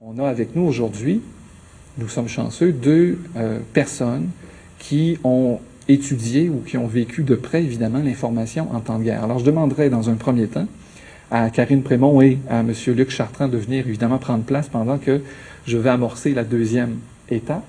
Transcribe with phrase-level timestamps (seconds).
[0.00, 1.22] On a avec nous aujourd'hui,
[1.98, 4.28] nous sommes chanceux, deux euh, personnes
[4.78, 9.24] qui ont étudié ou qui ont vécu de près, évidemment, l'information en temps de guerre.
[9.24, 10.66] Alors, je demanderai dans un premier temps
[11.30, 12.72] à Karine Prémont et à M.
[12.88, 15.22] Luc Chartrand de venir, évidemment, prendre place pendant que
[15.64, 16.98] je vais amorcer la deuxième
[17.30, 17.64] étape.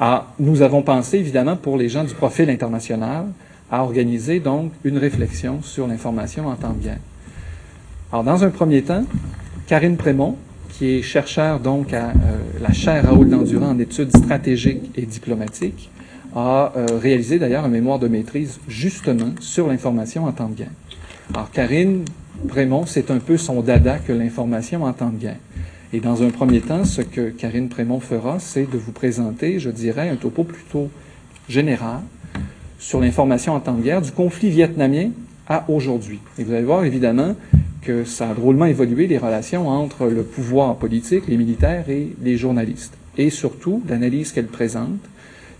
[0.00, 3.26] Alors, nous avons pensé, évidemment, pour les gens du profil international,
[3.70, 7.00] à organiser donc une réflexion sur l'information en temps de guerre.
[8.10, 9.04] Alors, dans un premier temps,
[9.66, 10.36] Karine Prémont,
[10.78, 12.12] qui est chercheur donc à euh,
[12.60, 15.90] la chaire Raoul Dandurand en études stratégiques et diplomatiques,
[16.36, 20.70] a euh, réalisé d'ailleurs un mémoire de maîtrise justement sur l'information en temps de guerre.
[21.34, 22.04] Alors, Karine
[22.46, 25.38] Prémont, c'est un peu son dada que l'information en temps de guerre.
[25.92, 29.70] Et dans un premier temps, ce que Karine Prémont fera, c'est de vous présenter, je
[29.70, 30.90] dirais, un topo plutôt
[31.48, 32.02] général
[32.78, 35.10] sur l'information en temps de guerre du conflit vietnamien
[35.48, 36.20] à aujourd'hui.
[36.38, 37.34] Et vous allez voir évidemment
[37.82, 42.36] que ça a drôlement évolué les relations entre le pouvoir politique, les militaires et les
[42.36, 42.94] journalistes.
[43.16, 45.00] Et surtout, l'analyse qu'elle présente,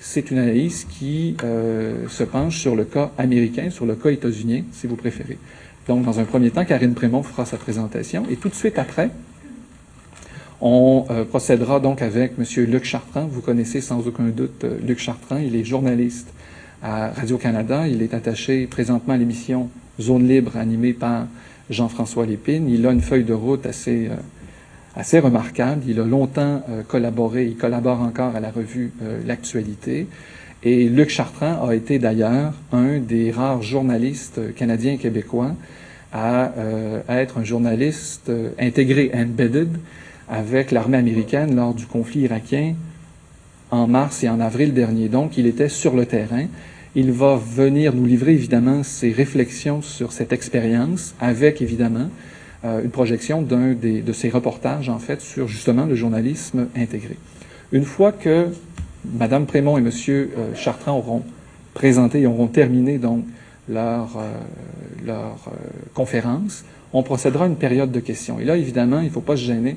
[0.00, 4.62] c'est une analyse qui euh, se penche sur le cas américain, sur le cas états-unien,
[4.72, 5.38] si vous préférez.
[5.88, 8.24] Donc, dans un premier temps, Karine Prémont fera sa présentation.
[8.30, 9.10] Et tout de suite après,
[10.60, 12.64] on euh, procédera donc avec M.
[12.66, 13.26] Luc Chartrand.
[13.26, 15.38] Vous connaissez sans aucun doute euh, Luc Chartrand.
[15.38, 16.28] Il est journaliste
[16.82, 17.88] à Radio-Canada.
[17.88, 19.68] Il est attaché présentement à l'émission
[20.00, 21.26] Zone libre animée par
[21.70, 22.68] Jean-François Lépine.
[22.68, 24.16] Il a une feuille de route assez, euh,
[24.94, 25.82] assez remarquable.
[25.88, 30.06] Il a longtemps euh, collaboré, il collabore encore à la revue euh, L'actualité.
[30.62, 35.54] Et Luc Chartrand a été d'ailleurs un des rares journalistes canadiens et québécois
[36.12, 36.50] à,
[37.08, 39.68] être un journaliste intégré, embedded,
[40.28, 42.74] avec l'armée américaine lors du conflit irakien
[43.70, 45.08] en mars et en avril dernier.
[45.08, 46.46] Donc, il était sur le terrain.
[46.94, 52.08] Il va venir nous livrer évidemment ses réflexions sur cette expérience avec évidemment
[52.64, 57.16] euh, une projection d'un de ses reportages en fait sur justement le journalisme intégré.
[57.70, 58.48] Une fois que
[59.04, 61.22] Madame Prémont et Monsieur euh, Chartrand auront
[61.74, 63.24] présenté et auront terminé donc
[63.68, 64.32] leur, euh,
[65.06, 65.36] leur
[65.94, 68.40] conférence, on procédera à une période de questions.
[68.40, 69.76] Et là, évidemment, il ne faut pas se gêner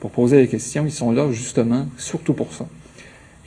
[0.00, 0.84] pour poser les questions.
[0.84, 2.66] Ils sont là justement surtout pour ça.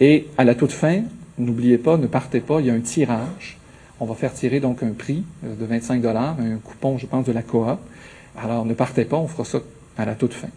[0.02, 1.04] Et à la toute fin,
[1.42, 3.58] N'oubliez pas, ne partez pas, il y a un tirage.
[4.00, 7.26] On va faire tirer donc un prix euh, de 25 dollars, un coupon, je pense,
[7.26, 7.80] de la coop.
[8.38, 9.60] Alors, ne partez pas, on fera ça
[9.98, 10.50] à la toute fin.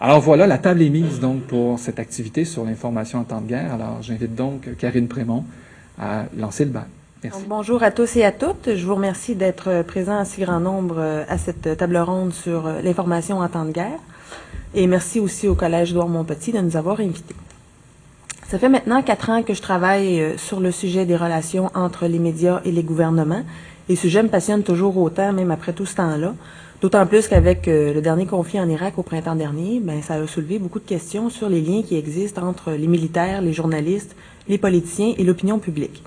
[0.00, 3.48] Alors voilà, la table est mise donc pour cette activité sur l'information en temps de
[3.48, 3.74] guerre.
[3.74, 5.44] Alors, j'invite donc Karine Prémont
[5.98, 6.86] à lancer le bal.
[7.22, 7.44] Merci.
[7.46, 8.74] bonjour à tous et à toutes.
[8.74, 12.66] Je vous remercie d'être présents en si grand nombre euh, à cette table ronde sur
[12.66, 14.00] euh, l'information en temps de guerre.
[14.74, 17.36] Et merci aussi au Collège Édouard-Montpetit de nous avoir invités.
[18.52, 22.06] Ça fait maintenant quatre ans que je travaille euh, sur le sujet des relations entre
[22.06, 23.44] les médias et les gouvernements.
[23.88, 26.34] Et ce sujet me passionne toujours autant, même après tout ce temps-là.
[26.82, 30.26] D'autant plus qu'avec euh, le dernier conflit en Irak au printemps dernier, ben, ça a
[30.26, 34.14] soulevé beaucoup de questions sur les liens qui existent entre les militaires, les journalistes,
[34.48, 36.02] les politiciens et l'opinion publique.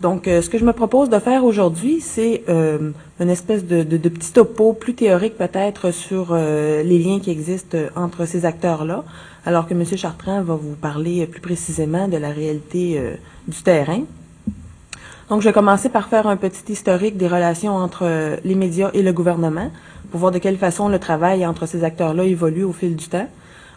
[0.00, 4.32] Donc, euh, ce que je me propose de faire aujourd'hui, c'est une espèce de, petit
[4.32, 9.04] topo plus théorique peut-être sur les liens qui existent entre ces acteurs-là,
[9.46, 9.84] alors que M.
[9.96, 13.14] Chartrand va vous parler plus précisément de la réalité euh,
[13.46, 14.02] du terrain.
[15.30, 18.90] Donc, je vais commencer par faire un petit historique des relations entre euh, les médias
[18.92, 19.70] et le gouvernement,
[20.10, 23.28] pour voir de quelle façon le travail entre ces acteurs-là évolue au fil du temps.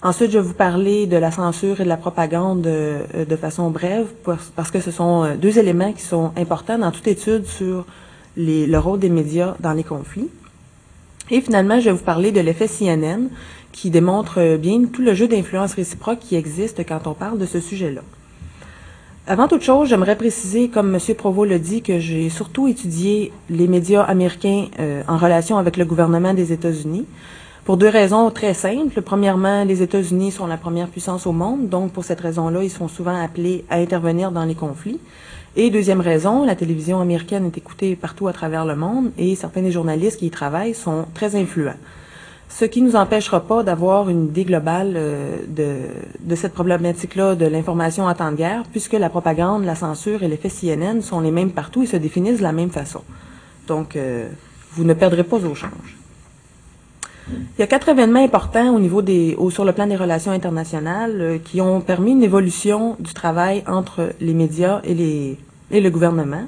[0.02, 3.69] Ensuite, je vais vous parler de la censure et de la propagande euh, de façon
[3.69, 4.07] brève,
[4.56, 7.86] parce que ce sont deux éléments qui sont importants dans toute étude sur
[8.38, 10.30] le rôle des médias dans les conflits.
[11.31, 13.30] Et finalement, je vais vous parler de l'effet CNN,
[13.72, 17.46] qui démontre euh, bien tout le jeu d'influence réciproque qui existe quand on parle de
[17.46, 18.02] ce sujet-là.
[19.28, 21.16] Avant toute chose, j'aimerais préciser, comme M.
[21.16, 25.85] Provost le dit, que j'ai surtout étudié les médias américains euh, en relation avec le
[25.85, 27.06] gouvernement des États-Unis,
[27.63, 29.03] pour deux raisons très simples.
[29.03, 32.88] Premièrement, les États-Unis sont la première puissance au monde, donc pour cette raison-là, ils sont
[32.88, 35.00] souvent appelés à intervenir dans les conflits.
[35.56, 39.62] Et deuxième raison, la télévision américaine est écoutée partout à travers le monde et certains
[39.62, 41.78] des journalistes qui y travaillent sont très influents
[42.50, 48.06] ce qui nous empêchera pas d'avoir une idée globale euh, de, cette problématique-là de l'information
[48.06, 51.51] en temps de guerre, puisque la propagande, la censure et l'effet CNN sont les mêmes
[51.51, 53.01] partout et se définissent de la même façon.
[53.68, 54.28] Donc, euh,
[54.72, 55.98] vous ne perdrez pas au change.
[57.30, 61.22] Il y a quatre événements importants au niveau des, sur le plan des relations internationales
[61.22, 65.38] euh, qui ont permis une évolution du travail entre les médias et,
[65.69, 66.45] et le gouvernement.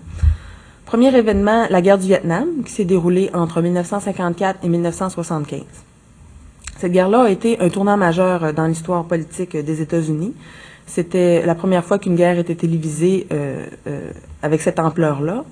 [0.87, 5.61] Premier événement, la guerre du Vietnam, qui s'est déroulée entre 1954 et 1975.
[6.81, 10.33] Cette guerre-là a été un tournant majeur dans l'histoire politique des États-Unis.
[10.87, 14.09] C'était la première fois qu'une guerre était télévisée euh, euh,
[14.41, 15.45] avec cette ampleur-là.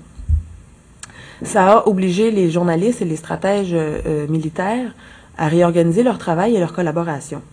[1.44, 4.96] Ça a obligé les journalistes et les stratèges euh, militaires
[5.38, 7.44] à réorganiser leur travail et leur collaboration.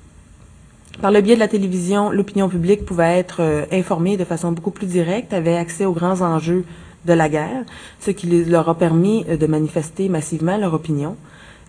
[1.03, 4.71] Par le biais de la télévision, l'opinion publique pouvait être euh, informée de façon beaucoup
[4.71, 6.65] plus directe, avait accès aux grands enjeux
[7.05, 7.65] de la guerre,
[8.01, 11.15] ce qui leur a permis euh, de manifester massivement leur opinion.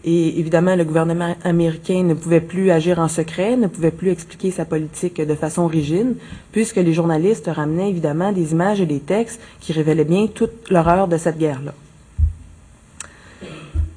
[0.03, 4.51] Et évidemment, le gouvernement américain ne pouvait plus agir en secret, ne pouvait plus expliquer
[4.51, 6.15] sa politique de façon rigide,
[6.51, 11.07] puisque les journalistes ramenaient évidemment des images et des textes qui révélaient bien toute l'horreur
[11.07, 11.73] de cette guerre-là.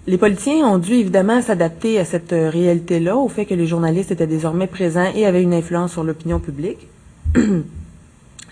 [0.06, 4.26] Les politiciens ont dû évidemment s'adapter à cette réalité-là, au fait que les journalistes étaient
[4.26, 6.88] désormais présents et avaient une influence sur l'opinion publique.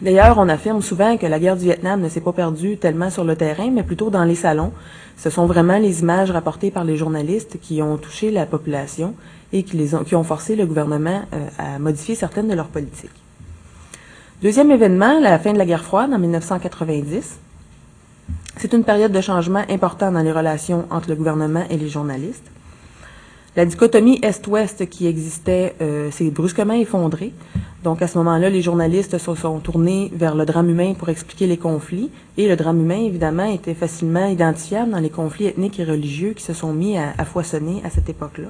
[0.01, 3.25] D'ailleurs, on affirme souvent que la guerre du Vietnam ne s'est pas perdue tellement sur
[3.25, 4.73] le terrain, mais plutôt dans les salons.
[5.19, 9.15] Ce sont vraiment les images rapportées par les journalistes qui ont touché la population
[9.53, 13.11] et qui, ont forcé le gouvernement euh, à modifier certaines de leurs politiques.
[14.43, 17.39] Deuxième événement, la fin de la guerre froide en 1990.
[18.57, 22.49] C'est une période de changement important dans les relations entre le gouvernement et les journalistes.
[23.59, 27.33] La dichotomie Est-Ouest qui existait euh, s'est brusquement effondrée.
[27.83, 31.49] Donc à ce moment-là, les journalistes se sont tournés vers le drame humain pour expliquer
[31.49, 32.09] les conflits.
[32.37, 36.45] Et le drame humain, évidemment, était facilement identifiable dans les conflits ethniques et religieux qui
[36.45, 38.47] se sont mis à, à foisonner à cette époque-là.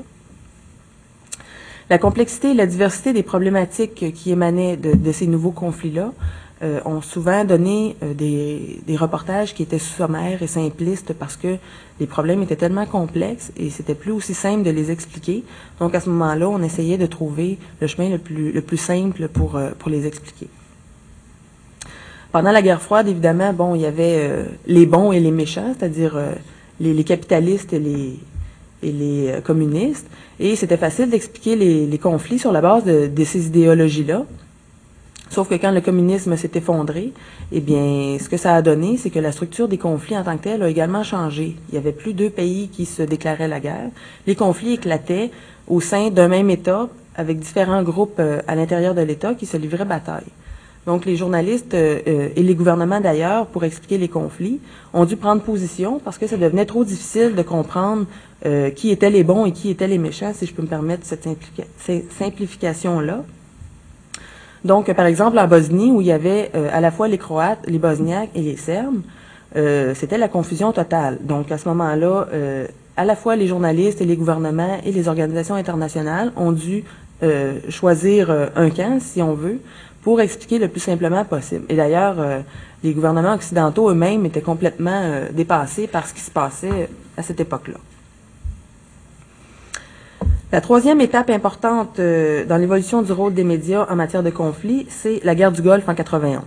[1.89, 6.13] La complexité et la diversité des problématiques qui émanaient de, de ces nouveaux conflits-là
[6.61, 11.57] euh, ont souvent donné euh, des, reportages qui étaient sommaires et simplistes parce que
[12.01, 15.45] les problèmes étaient tellement complexes et c'était plus aussi simple de les expliquer.
[15.79, 19.29] Donc à ce moment-là, on essayait de trouver le chemin le plus, le plus simple
[19.29, 20.49] pour, euh, pour les expliquer.
[22.33, 25.75] Pendant la guerre froide, évidemment, bon, il y avait euh, les bons et les méchants,
[25.79, 26.21] c'est-à-dire
[26.81, 27.79] les, capitalistes et
[28.83, 30.09] les, communistes.
[30.41, 34.25] Et c'était facile d'expliquer les, conflits sur la base de ces idéologies-là.
[35.31, 37.13] Sauf que quand le communisme s'est effondré,
[37.53, 40.37] eh bien, ce que ça a donné, c'est que la structure des conflits en tant
[40.37, 41.57] que telle a également changé.
[41.69, 43.91] Il y avait plus deux pays qui se déclaraient la guerre.
[44.27, 45.31] Les conflits éclataient
[45.67, 46.89] au sein d'un même État,
[47.19, 50.31] avec différents groupes euh, à l'intérieur de l'État qui se livraient bataille.
[50.87, 54.61] Donc, les journalistes euh, euh, et les gouvernements d'ailleurs, pour expliquer les conflits,
[54.95, 58.07] ont dû prendre position parce que ça devenait trop difficile de comprendre
[58.77, 61.27] qui étaient les bons et qui étaient les méchants, si je peux me permettre cette
[62.17, 63.25] simplification-là.
[64.65, 67.61] Donc, par exemple, en Bosnie, où il y avait euh, à la fois les Croates,
[67.67, 69.01] les Bosniaques et les Serbes,
[69.57, 71.19] euh, c'était la confusion totale.
[71.23, 72.67] Donc, à ce moment-là, euh,
[72.97, 76.85] à la fois les journalistes et les gouvernements et les organisations internationales ont dû
[77.69, 79.59] choisir un camp, si on veut,
[80.03, 81.65] pour expliquer le plus simplement possible.
[81.69, 82.15] Et d'ailleurs,
[82.85, 85.03] les gouvernements occidentaux eux-mêmes étaient complètement
[85.33, 87.79] dépassés par ce qui se passait à cette époque-là.
[90.50, 94.87] La troisième étape importante euh, dans l'évolution du rôle des médias en matière de conflit,
[94.89, 96.41] c'est la guerre du Golfe en 91.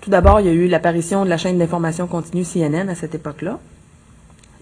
[0.00, 3.14] Tout d'abord, il y a eu l'apparition de la chaîne d'information continue CNN à cette
[3.14, 3.58] époque-là.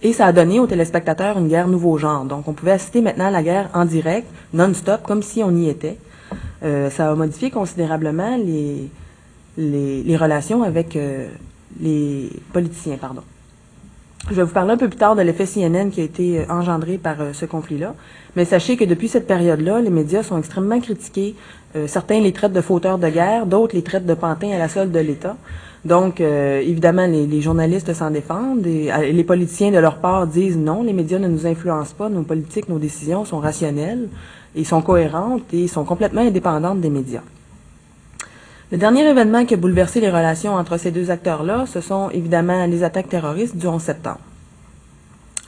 [0.02, 2.24] Et ça a donné aux téléspectateurs une guerre nouveau genre.
[2.24, 5.98] Donc, on pouvait assister maintenant la guerre en direct, non-stop, comme si on y était.
[6.64, 11.28] Euh, ça a modifié considérablement les relations avec euh,
[11.78, 13.22] les politiciens, pardon.
[14.28, 16.44] Je vais vous parler un peu plus tard de l'effet CNN qui a été euh,
[16.48, 17.94] engendré par euh, ce conflit-là.
[18.34, 21.36] Mais sachez que depuis cette période-là, les médias sont extrêmement critiqués.
[21.76, 24.68] Euh, certains les traitent de fauteurs de guerre, d'autres les traitent de pantins à la
[24.68, 25.36] solde de l'État.
[25.84, 30.26] Donc, euh, évidemment, les, les journalistes s'en défendent et euh, les politiciens, de leur part,
[30.26, 34.08] disent non, les médias ne nous influencent pas, nos politiques, nos décisions sont rationnelles
[34.56, 37.22] et sont cohérentes et sont complètement indépendantes des médias.
[38.72, 42.66] Le dernier événement qui a bouleversé les relations entre ces deux acteurs-là, ce sont évidemment
[42.66, 44.18] les attaques terroristes du 11 septembre.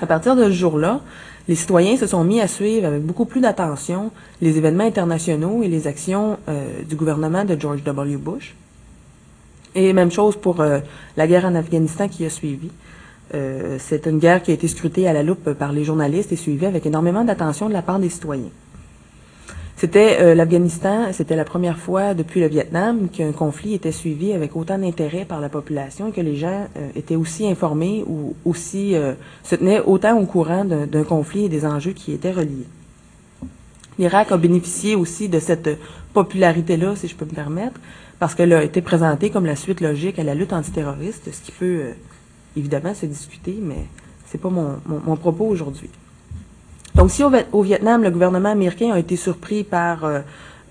[0.00, 1.00] À partir de ce jour-là,
[1.48, 5.68] les citoyens se sont mis à suivre avec beaucoup plus d'attention les événements internationaux et
[5.68, 8.18] les actions euh, du gouvernement de George W.
[8.18, 8.54] Bush.
[9.74, 10.78] Et même chose pour euh,
[11.16, 12.70] la guerre en Afghanistan qui a suivi.
[13.34, 16.36] Euh, c'est une guerre qui a été scrutée à la loupe par les journalistes et
[16.36, 18.50] suivie avec énormément d'attention de la part des citoyens.
[19.78, 24.56] C'était euh, l'Afghanistan, c'était la première fois depuis le Vietnam qu'un conflit était suivi avec
[24.56, 28.96] autant d'intérêt par la population et que les gens euh, étaient aussi informés ou aussi
[28.96, 32.66] euh, se tenaient autant au courant d'un conflit et des enjeux qui étaient reliés.
[34.00, 35.70] L'Irak a bénéficié aussi de cette
[36.12, 37.78] popularité-là, si je peux me permettre,
[38.18, 41.52] parce qu'elle a été présentée comme la suite logique à la lutte antiterroriste, ce qui
[41.52, 41.90] peut
[42.56, 43.86] évidemment se discuter, mais
[44.26, 45.88] c'est pas mon, mon, mon propos aujourd'hui.
[46.98, 50.18] Donc, si au, Viet- au Vietnam, le gouvernement américain a été surpris par euh,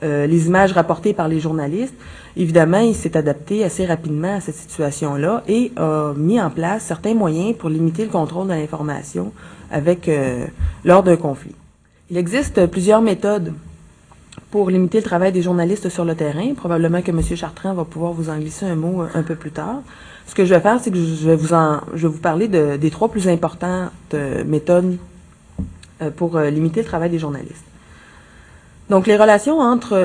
[0.03, 1.93] euh, les images rapportées par les journalistes,
[2.36, 7.13] évidemment, il s'est adapté assez rapidement à cette situation-là et a mis en place certains
[7.13, 9.31] moyens pour limiter le contrôle de l'information
[9.72, 10.46] avec euh,
[10.84, 11.55] lors d'un conflit.
[12.12, 13.53] Il existe plusieurs méthodes
[14.51, 16.53] pour limiter le travail des journalistes sur le terrain.
[16.55, 17.22] Probablement que M.
[17.36, 19.79] Chartrand va pouvoir vous en glisser un mot un peu plus tard.
[20.27, 21.79] Ce que je vais faire, c'est que je vais vous en,
[22.22, 23.91] parler de- des trois plus importantes
[24.46, 24.98] méthodes
[26.16, 27.66] pour euh, limiter le travail des journalistes.
[28.89, 29.60] Donc, les relations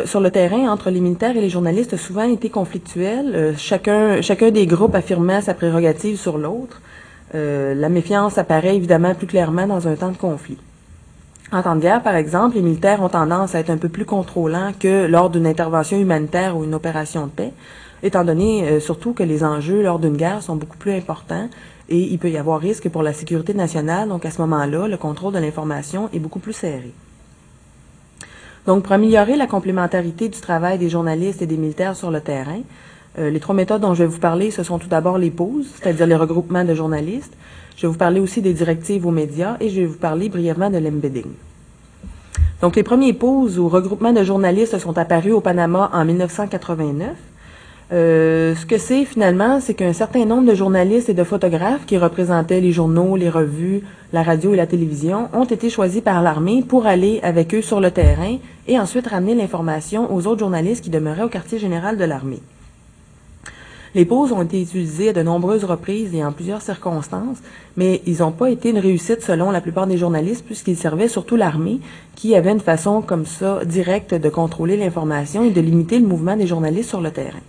[0.06, 3.32] sur le terrain entre les militaires et les journalistes ont souvent été conflictuelles.
[3.34, 6.80] Euh, chacun, des groupes affirmait sa prérogative sur l'autre.
[7.36, 10.58] Euh, la méfiance apparaît évidemment plus clairement dans un temps de conflit.
[11.52, 14.04] En temps de guerre, par exemple, les militaires ont tendance à être un peu plus
[14.04, 17.52] contrôlants que lors d'une intervention humanitaire ou une opération de paix,
[18.02, 21.48] étant donné euh, surtout que les enjeux lors d'une guerre sont beaucoup plus importants
[21.92, 24.08] et il peut y avoir risque pour la sécurité nationale.
[24.08, 26.92] Donc, à ce moment-là, le contrôle de l'information est beaucoup plus serré.
[28.66, 32.60] Donc, pour améliorer la complémentarité du travail des journalistes et des militaires sur le terrain,
[33.18, 35.66] euh, les trois méthodes dont je vais vous parler, ce sont tout d'abord les pauses,
[35.74, 37.36] c'est-à-dire les regroupements de journalistes.
[37.76, 40.70] Je vais vous parler aussi des directives aux médias et je vais vous parler brièvement
[40.70, 41.30] de l'embedding.
[42.62, 47.10] Donc, les premiers pauses ou regroupements de journalistes sont apparus au Panama en 1989.
[47.90, 51.98] Euh, ce que c'est finalement, c'est qu'un certain nombre de journalistes et de photographes qui
[51.98, 56.62] représentaient les journaux, les revues, la radio et la télévision ont été choisis par l'armée
[56.66, 60.90] pour aller avec eux sur le terrain et ensuite ramener l'information aux autres journalistes qui
[60.90, 62.40] demeuraient au quartier général de l'armée.
[63.94, 67.38] Les pauses ont été utilisées à de nombreuses reprises et en plusieurs circonstances,
[67.76, 71.36] mais ils n'ont pas été une réussite selon la plupart des journalistes puisqu'ils servaient surtout
[71.36, 71.80] l'armée
[72.14, 76.36] qui avait une façon comme ça directe de contrôler l'information et de limiter le mouvement
[76.36, 77.40] des journalistes sur le terrain.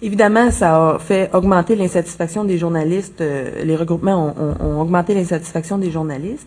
[0.00, 3.20] Évidemment, ça a fait augmenter l'insatisfaction des journalistes.
[3.20, 6.46] euh, les regroupements ont, augmenté l'insatisfaction des journalistes.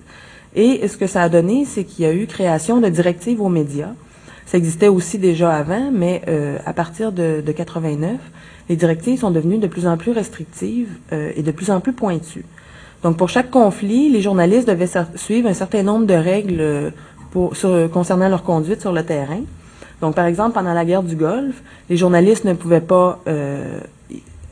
[0.55, 3.49] Et ce que ça a donné, c'est qu'il y a eu création de directives aux
[3.49, 3.93] médias.
[4.45, 8.19] Ça existait aussi déjà avant, mais euh, à partir de, de 89,
[8.69, 11.93] les directives sont devenues de plus en plus restrictives euh, et de plus en plus
[11.93, 12.45] pointues.
[13.03, 16.93] Donc, pour chaque conflit, les journalistes devaient suivre un certain nombre de règles
[17.91, 19.41] concernant leur conduite sur le terrain.
[20.01, 23.79] Donc, par exemple, pendant la guerre du Golfe, les journalistes ne pouvaient pas euh,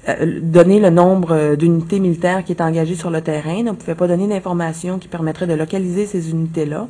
[0.07, 3.95] euh, donner le nombre euh, d'unités militaires qui étaient engagées sur le terrain, ne pouvaient
[3.95, 6.87] pas donner d'informations qui permettraient de localiser ces unités-là,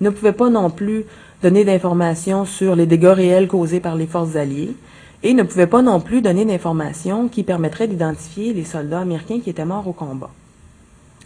[0.00, 1.04] ne pouvaient pas non plus
[1.42, 4.74] donner d'informations sur les dégâts réels causés par les forces alliées,
[5.22, 9.50] et ne pouvaient pas non plus donner d'informations qui permettraient d'identifier les soldats américains qui
[9.50, 10.30] étaient morts au combat.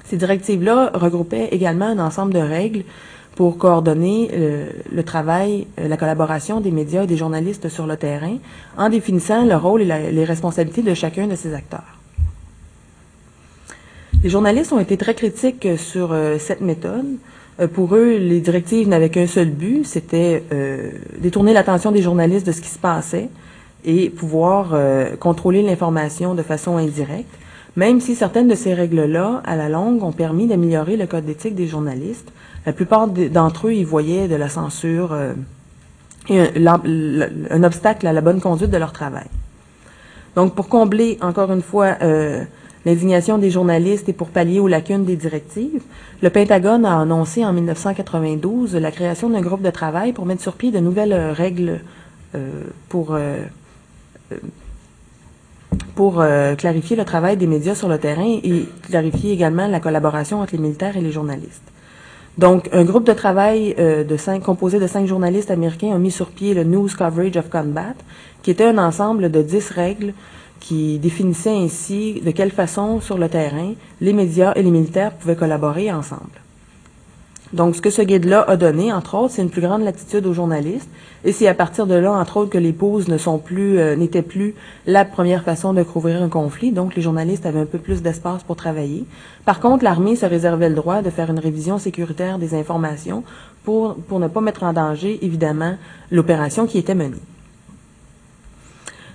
[0.05, 2.85] Ces directives-là regroupaient également un ensemble de règles
[3.35, 7.97] pour coordonner euh, le travail, euh, la collaboration des médias et des journalistes sur le
[7.97, 8.37] terrain,
[8.77, 11.99] en définissant le rôle et les responsabilités de chacun de ces acteurs.
[14.23, 17.07] Les journalistes ont été très critiques sur euh, cette méthode.
[17.75, 20.43] Pour eux, les directives n'avaient qu'un seul but, c'était
[21.19, 23.29] détourner l'attention des journalistes de ce qui se passait
[23.85, 24.75] et pouvoir
[25.21, 27.29] contrôler l'information de façon indirecte,
[27.77, 31.55] même si certaines de ces règles-là, à la longue, ont permis d'améliorer le code d'éthique
[31.55, 32.33] des journalistes.
[32.65, 35.33] La plupart de- d'entre eux y voyaient de la censure euh,
[36.29, 39.27] et un, obstacle à la bonne conduite de leur travail.
[40.37, 42.45] Donc, pour combler, encore une fois, euh,
[42.87, 45.83] l'indignation des journalistes et pour pallier aux lacunes des directives,
[46.23, 50.53] le Pentagone a annoncé en 1992 la création d'un groupe de travail pour mettre sur
[50.55, 51.81] pied de nouvelles euh, règles
[52.89, 53.15] pour,
[55.95, 56.25] pour
[56.57, 60.63] clarifier le travail des médias sur le terrain et clarifier également la collaboration entre les
[60.63, 61.72] militaires et les journalistes.
[62.39, 64.05] Donc, un groupe de travail euh,
[64.43, 67.95] composé de cinq journalistes américains a mis sur pied le News Coverage of Combat,
[68.43, 70.15] qui était un ensemble de dix règles
[70.59, 75.37] qui définissaient ainsi de quelle façon, sur le terrain, les médias et les militaires pouvaient
[75.37, 76.42] collaborer ensemble.
[77.53, 80.33] Donc, ce que ce guide-là a donné, entre autres, c'est une plus grande latitude aux
[80.33, 80.89] journalistes.
[81.25, 83.95] Et c'est à partir de là, entre autres, que les pauses ne sont plus, euh,
[83.95, 84.55] n'étaient plus
[84.87, 86.73] la première façon de couvrir un conflit.
[86.73, 89.05] Donc, les journalistes avaient un peu plus d'espace pour travailler.
[89.45, 93.23] Par contre, l'armée se réservait le droit de faire une révision sécuritaire des informations
[93.65, 95.77] pour, pour ne pas mettre en danger, évidemment,
[96.11, 97.21] l'opération qui était menée.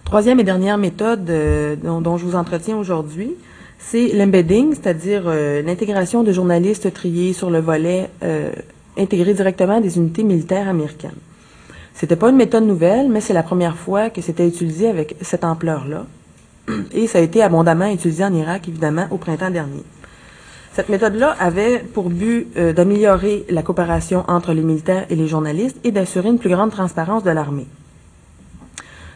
[0.06, 3.36] Troisième et dernière méthode euh, dont, dont je vous entretiens aujourd'hui,
[3.80, 8.52] c'est l'embedding, c'est-à-dire euh, l'intégration de journalistes triés sur le volet euh,
[8.98, 11.12] intégré directement des unités militaires américaines.
[11.94, 15.44] C'était pas une méthode nouvelle, mais c'est la première fois que c'était utilisé avec cette
[15.44, 16.06] ampleur-là.
[16.94, 19.84] Et ça a été abondamment utilisé en Irak, évidemment, au printemps dernier.
[20.74, 25.78] Cette méthode-là avait pour but euh, d'améliorer la coopération entre les militaires et les journalistes
[25.84, 27.66] et d'assurer une plus grande transparence de l'armée.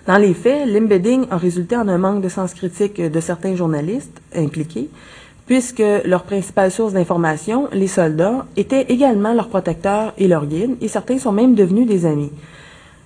[0.08, 4.22] Dans les faits, l'embedding a résulté en un manque de sens critique de certains journalistes
[4.36, 4.90] impliqués,
[5.46, 10.88] puisque leur principale source d'information, les soldats, étaient également leurs protecteurs et leurs guides, et
[10.88, 12.32] certains sont même devenus des amis.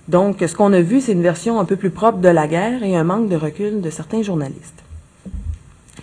[0.08, 2.82] Donc, ce qu'on a vu, c'est une version un peu plus propre de la guerre
[2.82, 4.82] et un manque de recul de certains journalistes.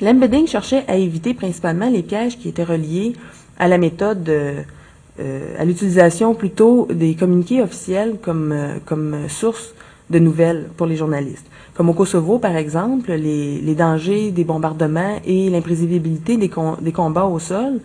[0.01, 3.13] L'embedding cherchait à éviter principalement les pièges qui étaient reliés
[3.57, 9.73] à la méthode, euh, à l'utilisation plutôt des communiqués officiels comme, euh, comme source
[10.09, 11.45] de nouvelles pour les journalistes.
[11.73, 17.25] Comme au Kosovo, par exemple, les, les dangers des bombardements et l'imprévisibilité des, des combats
[17.25, 17.79] au sol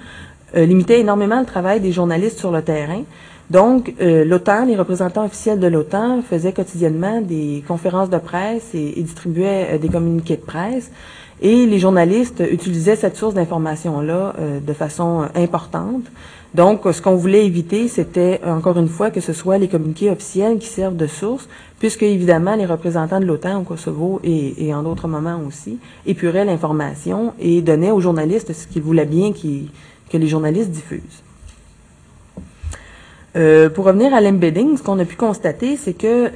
[0.57, 3.03] euh, limitait énormément le travail des journalistes sur le terrain.
[3.51, 9.03] Donc, euh, l'OTAN, les représentants officiels de l'OTAN faisaient quotidiennement des conférences de presse et,
[9.03, 10.91] distribuaient euh, des communiqués de presse.
[11.41, 16.03] Et les journalistes utilisaient cette source d'information-là de façon importante.
[16.55, 20.59] Donc, ce qu'on voulait éviter, c'était, encore une fois, que ce soit les communiqués officiels
[20.59, 21.47] qui servent de source,
[21.79, 26.47] puisque, évidemment, les représentants de l'OTAN au Kosovo et, et en d'autres moments aussi épuraient
[26.47, 31.23] l'information et donnaient aux journalistes ce qu'ils voulaient bien que les journalistes diffusent.
[33.39, 36.29] Euh, pour revenir à l'embedding, ce qu'on a pu constater, c'est que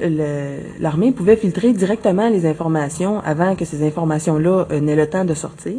[0.79, 5.33] l'armée pouvait filtrer directement les informations avant que ces informations-là euh, n'aient le temps de
[5.33, 5.73] sortir,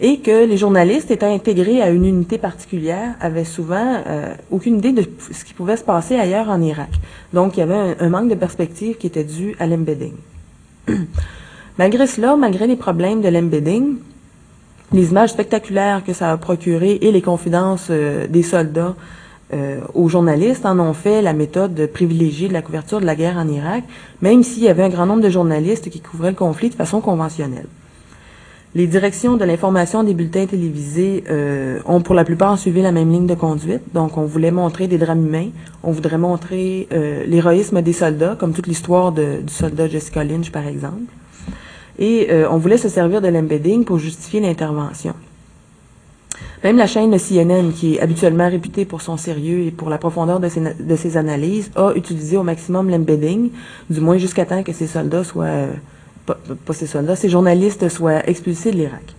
[0.00, 4.92] et que les journalistes étant intégrés à une unité particulière avaient souvent euh, aucune idée
[4.92, 6.90] de ce qui pouvait se passer ailleurs en Irak.
[7.32, 10.14] Donc, il y avait un, un manque de perspective qui était dû à l'embedding.
[11.78, 13.96] malgré cela, malgré les problèmes de l'embedding,
[14.92, 18.94] les images spectaculaires que ça a procuré et les confidences des soldats
[19.52, 23.36] euh, aux journalistes en ont fait la méthode privilégiée de la couverture de la guerre
[23.36, 23.84] en Irak,
[24.22, 27.00] même s'il y avait un grand nombre de journalistes qui couvraient le conflit de façon
[27.00, 27.66] conventionnelle.
[28.72, 33.10] Les directions de l'information des bulletins télévisés euh, ont pour la plupart suivi la même
[33.10, 33.82] ligne de conduite.
[33.92, 35.48] Donc, on voulait montrer des drames humains,
[35.82, 40.68] on voudrait montrer euh, l'héroïsme des soldats, comme toute l'histoire du soldat Jessica Lynch, par
[40.68, 41.12] exemple.
[41.98, 45.14] Et euh, on voulait se servir de l'embedding pour justifier l'intervention.
[46.62, 50.40] Même la chaîne CNN, qui est habituellement réputée pour son sérieux et pour la profondeur
[50.40, 53.50] de ses, analyses, a utilisé au maximum l'embedding,
[53.88, 55.72] du moins jusqu'à temps que ses soldats soient, euh,
[56.26, 59.14] pas, pas ses soldats, ses journalistes soient expulsés de l'Irak.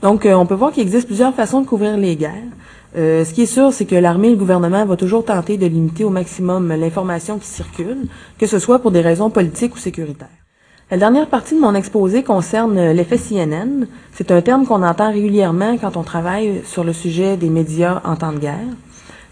[0.00, 2.52] Donc, euh, on peut voir qu'il existe plusieurs façons de couvrir les guerres.
[2.96, 5.66] Euh, ce qui est sûr, c'est que l'armée et le gouvernement vont toujours tenter de
[5.66, 8.06] limiter au maximum l'information qui circule,
[8.38, 10.43] que ce soit pour des raisons politiques ou sécuritaires.
[10.90, 13.86] La dernière partie de mon exposé concerne euh, l'effet CNN.
[14.12, 18.16] C'est un terme qu'on entend régulièrement quand on travaille sur le sujet des médias en
[18.16, 18.68] temps de guerre.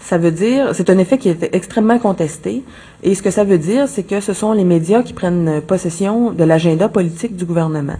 [0.00, 2.64] Ça veut dire, c'est un effet qui est extrêmement contesté.
[3.04, 6.32] Et ce que ça veut dire, c'est que ce sont les médias qui prennent possession
[6.32, 7.96] de l'agenda politique du gouvernement.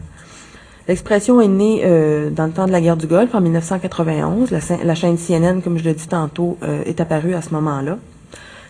[0.88, 4.50] L'expression est née euh, dans le temps de la guerre du Golfe en 1991.
[4.50, 7.50] La, cha- la chaîne CNN, comme je l'ai dit tantôt, euh, est apparue à ce
[7.50, 7.98] moment-là.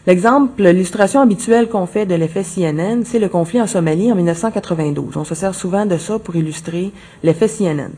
[0.06, 5.16] L'exemple, l'illustration habituelle qu'on fait de l'effet CNN, c'est le conflit en Somalie en 1992.
[5.16, 6.90] On se sert souvent de ça pour illustrer
[7.22, 7.90] l'effet CNN.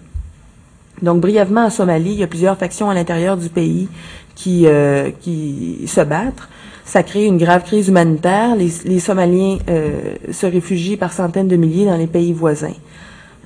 [1.01, 3.89] Donc, brièvement, en Somalie, il y a plusieurs factions à l'intérieur du pays
[4.35, 6.49] qui, euh, qui se battent.
[6.85, 8.55] Ça crée une grave crise humanitaire.
[8.55, 12.75] Les, Somaliens euh, se réfugient par centaines de milliers dans les pays voisins.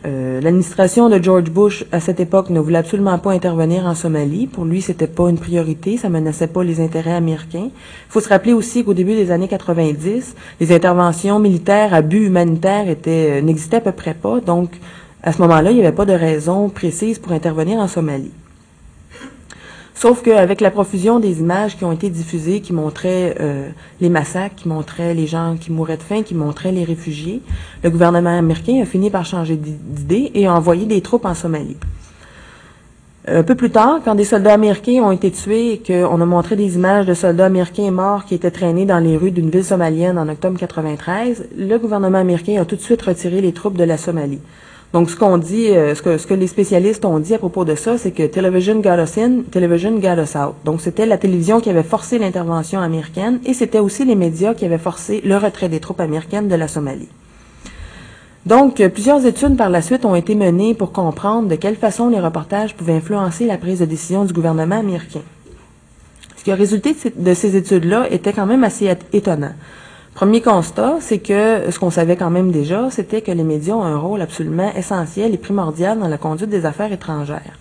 [0.07, 4.47] Euh, L'administration de George Bush, à cette époque, ne voulait absolument pas intervenir en Somalie.
[4.47, 7.71] Pour lui, c'était pas une priorité, ça menaçait pas les intérêts américains.
[7.71, 12.27] Il faut se rappeler aussi qu'au début des années 90, les interventions militaires à but
[12.27, 14.41] humanitaire euh, n'existaient à peu près pas.
[14.41, 14.71] Donc,
[15.23, 18.33] à ce moment-là, il n'y avait pas de raison précise pour intervenir en Somalie.
[20.01, 23.69] Sauf qu'avec la profusion des images qui ont été diffusées, qui montraient euh,
[24.01, 27.43] les massacres, qui montraient les gens qui mouraient de faim, qui montraient les réfugiés,
[27.83, 31.77] le gouvernement américain a fini par changer d'idée et a envoyé des troupes en Somalie.
[33.27, 36.55] Un peu plus tard, quand des soldats américains ont été tués et qu'on a montré
[36.55, 40.17] des images de soldats américains morts qui étaient traînés dans les rues d'une ville somalienne
[40.17, 43.97] en octobre 93, le gouvernement américain a tout de suite retiré les troupes de la
[43.97, 44.39] Somalie.
[44.95, 47.67] Donc, ce qu'on dit, euh, ce, que, ce que les spécialistes ont dit à propos
[47.67, 50.55] de ça, c'est que television got us in, television got us out.
[50.65, 54.65] Donc, c'était la télévision qui avait forcé l'intervention américaine et c'était aussi les médias qui
[54.65, 57.09] avaient forcé le retrait des troupes américaines de la Somalie.
[58.47, 62.09] Donc, euh, plusieurs études par la suite ont été menées pour comprendre de quelle façon
[62.09, 65.21] les reportages pouvaient influencer la prise de décision du gouvernement américain.
[66.39, 69.53] Ce qui a résulté de ces, de ces études-là était quand même assez étonnant.
[70.19, 73.85] Premier constat, c'est que ce qu'on savait quand même déjà, c'était que les médias ont
[73.85, 77.57] un rôle absolument essentiel et primordial dans la conduite des affaires étrangères.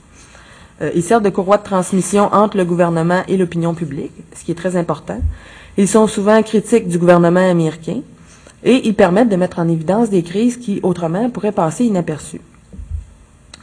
[0.81, 4.49] Euh, ils servent de courroie de transmission entre le gouvernement et l'opinion publique, ce qui
[4.49, 5.21] est très important.
[5.77, 8.01] Ils sont souvent critiques du gouvernement américain
[8.63, 12.41] et ils permettent de mettre en évidence des crises qui, autrement, pourraient passer inaperçues.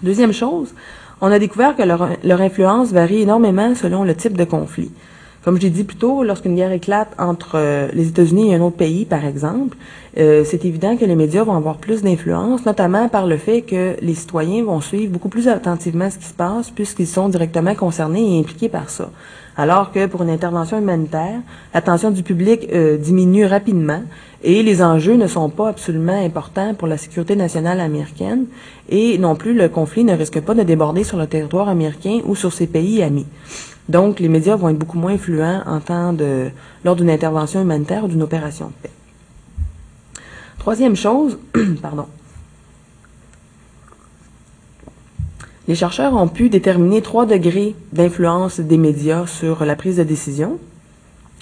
[0.04, 0.72] Deuxième chose,
[1.20, 4.92] on a découvert que leur, leur influence varie énormément selon le type de conflit.
[5.44, 8.62] Comme je l'ai dit plus tôt, lorsqu'une guerre éclate entre euh, les États-Unis et un
[8.62, 9.76] autre pays, par exemple,
[10.16, 13.94] euh, c'est évident que les médias vont avoir plus d'influence, notamment par le fait que
[14.00, 18.36] les citoyens vont suivre beaucoup plus attentivement ce qui se passe puisqu'ils sont directement concernés
[18.36, 19.10] et impliqués par ça.
[19.58, 21.40] Alors que pour une intervention humanitaire,
[21.74, 24.02] l'attention du public euh, diminue rapidement
[24.42, 28.46] et les enjeux ne sont pas absolument importants pour la sécurité nationale américaine
[28.88, 32.34] et non plus le conflit ne risque pas de déborder sur le territoire américain ou
[32.34, 33.26] sur ses pays amis.
[33.88, 35.62] Donc, les médias vont être beaucoup moins influents
[36.84, 38.90] lors d'une intervention humanitaire ou d'une opération de paix.
[40.58, 41.38] Troisième chose,
[41.82, 42.06] pardon.
[45.68, 50.58] Les chercheurs ont pu déterminer trois degrés d'influence des médias sur la prise de décision.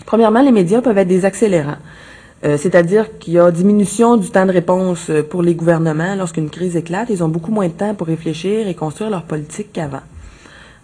[0.07, 1.79] Premièrement, les médias peuvent être des accélérants.
[2.45, 6.77] Euh, c'est-à-dire qu'il y a diminution du temps de réponse pour les gouvernements lorsqu'une crise
[6.77, 7.09] éclate.
[7.11, 10.03] Ils ont beaucoup moins de temps pour réfléchir et construire leur politique qu'avant.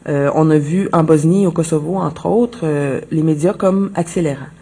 [0.08, 2.64] Euh, on a vu en Bosnie, au Kosovo, entre autres,
[3.10, 4.52] les médias comme accélérants.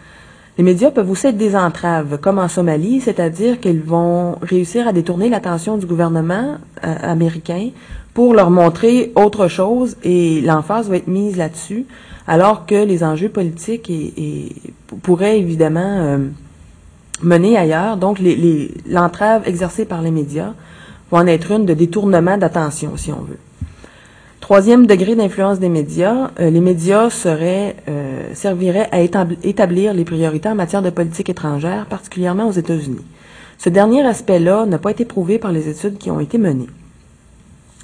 [0.58, 4.92] Les médias peuvent aussi être des entraves, comme en Somalie, c'est-à-dire qu'ils vont réussir à
[4.92, 7.68] détourner l'attention du gouvernement américain
[8.14, 11.84] pour leur montrer autre chose et l'emphase va être mise là-dessus,
[12.26, 13.92] alors que les enjeux politiques
[15.02, 16.20] pourraient évidemment
[17.22, 17.98] menée ailleurs.
[17.98, 18.18] Donc,
[18.88, 20.54] l'entrave exercée par les médias
[21.10, 23.38] va en être une de détournement d'attention, si on veut.
[24.46, 30.48] Troisième degré d'influence des médias, euh, les médias seraient, euh, serviraient à établir les priorités
[30.48, 33.04] en matière de politique étrangère, particulièrement aux États-Unis.
[33.58, 36.68] Ce dernier aspect-là n'a pas été prouvé par les études qui ont été menées.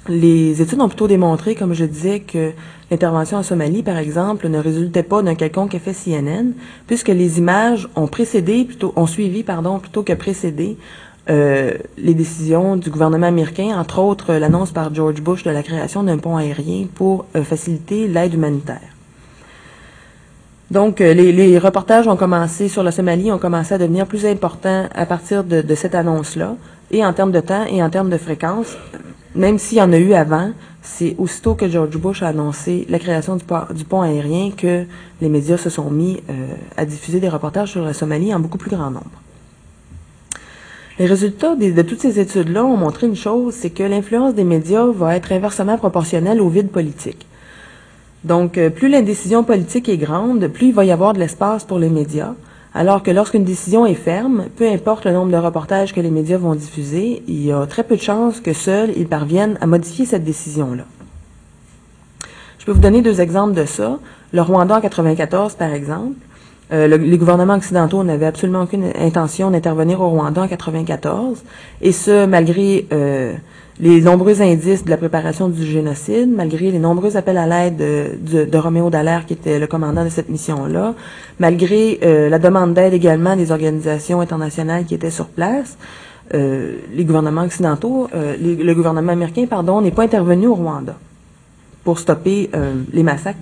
[0.07, 2.51] Les études ont plutôt démontré, comme je disais, que
[2.89, 6.53] l'intervention en Somalie, par exemple, ne résultait pas d'un quelconque effet CNN,
[6.87, 10.77] puisque les images ont précédé, plutôt, ont suivi, pardon, plutôt que précédé
[11.29, 16.03] euh, les décisions du gouvernement américain, entre autres l'annonce par George Bush de la création
[16.03, 18.81] d'un pont aérien pour euh, faciliter l'aide humanitaire.
[20.69, 24.89] Donc, euh, les, reportages ont commencé sur la Somalie, ont commencé à devenir plus importants
[24.93, 26.55] à partir de, cette annonce-là,
[26.91, 28.75] et en termes de temps et en termes de fréquence
[29.35, 30.51] même s'il y en a eu avant,
[30.83, 33.43] c'est aussitôt que George Bush a annoncé la création du,
[33.83, 34.85] pont aérien que
[35.21, 36.21] les médias se sont mis
[36.77, 39.22] à diffuser des reportages sur la Somalie en beaucoup plus grand nombre.
[40.99, 44.85] Les résultats de, toutes ces études-là ont montré une chose, c'est que l'influence des médias
[44.85, 47.25] va être inversement proportionnelle au vide politique.
[48.23, 51.79] Donc, euh, plus l'indécision politique est grande, plus il va y avoir de l'espace pour
[51.79, 52.35] les médias,
[52.75, 56.37] alors que lorsqu'une décision est ferme, peu importe le nombre de reportages que les médias
[56.37, 60.05] vont diffuser, il y a très peu de chances que seuls ils parviennent à modifier
[60.05, 60.85] cette décision-là.
[62.59, 63.99] Je peux vous donner deux exemples de ça.
[64.31, 66.15] Le Rwanda en 94, par exemple.
[66.73, 71.43] Euh, les gouvernements occidentaux n'avaient absolument aucune intention d'intervenir au Rwanda en 94,
[71.81, 73.33] et ce, malgré euh,
[73.79, 78.57] les nombreux indices de la préparation du génocide, malgré les nombreux appels à l'aide de,
[78.57, 80.95] Roméo Dallaire, qui était le commandant de cette mission-là,
[81.39, 85.77] malgré euh, la demande d'aide également des organisations internationales qui étaient sur place,
[86.31, 90.95] les gouvernements occidentaux, le gouvernement américain, pardon, n'est pas intervenu au Rwanda
[91.83, 92.49] pour stopper
[92.91, 93.41] les massacres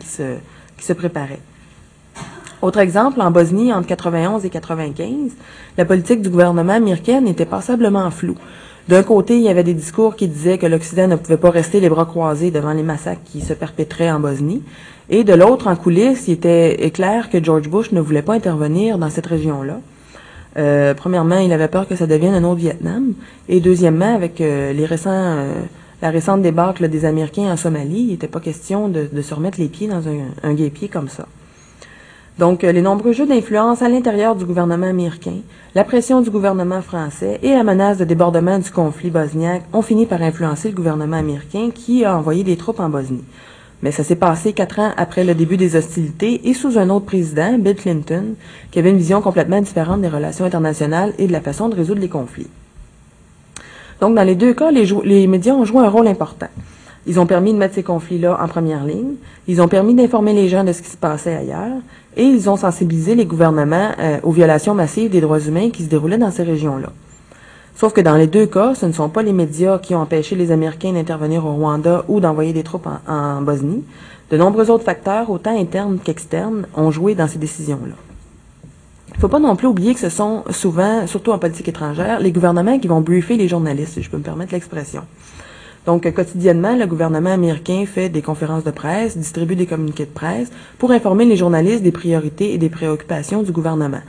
[0.77, 1.39] qui se préparaient.
[2.61, 5.31] Autre exemple, en Bosnie, entre 91 et 95,
[5.79, 8.37] la politique du gouvernement américain était passablement floue.
[8.87, 11.79] D'un côté, il y avait des discours qui disaient que l'Occident ne pouvait pas rester
[11.79, 14.61] les bras croisés devant les massacres qui se perpétraient en Bosnie.
[15.09, 18.99] Et de l'autre, en coulisses, il était clair que George Bush ne voulait pas intervenir
[18.99, 19.79] dans cette région-là.
[20.57, 23.13] Euh, premièrement, il avait peur que ça devienne un autre Vietnam.
[23.49, 25.53] Et deuxièmement, avec euh, euh,
[26.01, 29.67] la récente débâcle des Américains en Somalie, il n'était pas question de, se remettre les
[29.67, 31.25] pieds dans un, un guépier comme ça.
[32.41, 35.35] Donc, euh, les nombreux jeux d'influence à l'intérieur du gouvernement américain,
[35.75, 40.07] la pression du gouvernement français et la menace de débordement du conflit bosniaque ont fini
[40.07, 43.23] par influencer le gouvernement américain qui a envoyé des troupes en Bosnie.
[43.83, 47.05] Mais ça s'est passé quatre ans après le début des hostilités et sous un autre
[47.05, 48.33] président, Bill Clinton,
[48.71, 52.01] qui avait une vision complètement différente des relations internationales et de la façon de résoudre
[52.01, 52.49] les conflits.
[53.99, 56.49] Donc, dans les deux cas, les, les médias ont joué un rôle important.
[57.07, 59.15] Ils ont permis de mettre ces conflits-là en première ligne.
[59.47, 61.79] Ils ont permis d'informer les gens de ce qui se passait ailleurs.
[62.15, 65.89] Et ils ont sensibilisé les gouvernements euh, aux violations massives des droits humains qui se
[65.89, 66.89] déroulaient dans ces régions-là.
[67.75, 70.35] Sauf que dans les deux cas, ce ne sont pas les médias qui ont empêché
[70.35, 73.83] les Américains d'intervenir au Rwanda ou d'envoyer des troupes en, Bosnie.
[74.29, 77.95] De nombreux autres facteurs, autant internes qu'externes, ont joué dans ces décisions-là.
[79.07, 82.19] Il ne faut pas non plus oublier que ce sont souvent, surtout en politique étrangère,
[82.19, 85.01] les gouvernements qui vont briefer les journalistes, si je peux me permettre l'expression.
[85.85, 90.51] Donc, quotidiennement, le gouvernement américain fait des conférences de presse, distribue des communiqués de presse
[90.77, 94.01] pour informer les journalistes des priorités et des préoccupations du gouvernement.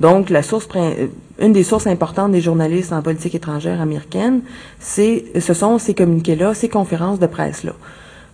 [0.00, 1.06] Donc, la source, euh,
[1.40, 4.40] une des sources importantes des journalistes en politique étrangère américaine,
[4.80, 7.72] c'est, ce sont ces communiqués-là, ces conférences de presse-là.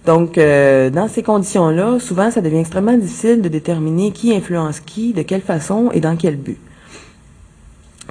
[0.06, 5.12] Donc, euh, dans ces conditions-là, souvent, ça devient extrêmement difficile de déterminer qui influence qui,
[5.12, 6.58] de quelle façon et dans quel but.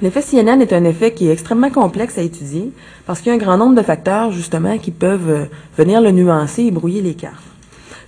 [0.02, 2.70] L'effet CNN est un effet qui est extrêmement complexe à étudier
[3.06, 5.44] parce qu'il y a un grand nombre de facteurs, justement, qui peuvent euh,
[5.78, 7.42] venir le nuancer et brouiller les cartes.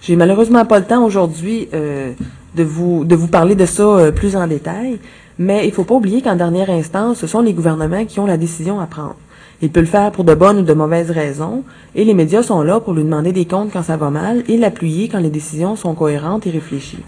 [0.03, 2.13] J'ai malheureusement pas le temps aujourd'hui euh,
[2.55, 4.99] de, vous, de vous parler de ça euh, plus en détail,
[5.39, 8.27] mais il ne faut pas oublier qu'en dernière instance, ce sont les gouvernements qui ont
[8.27, 9.17] la décision à prendre.
[9.63, 12.61] Ils peuvent le faire pour de bonnes ou de mauvaises raisons, et les médias sont
[12.61, 15.75] là pour lui demander des comptes quand ça va mal et l'appuyer quand les décisions
[15.75, 17.03] sont cohérentes et réfléchies.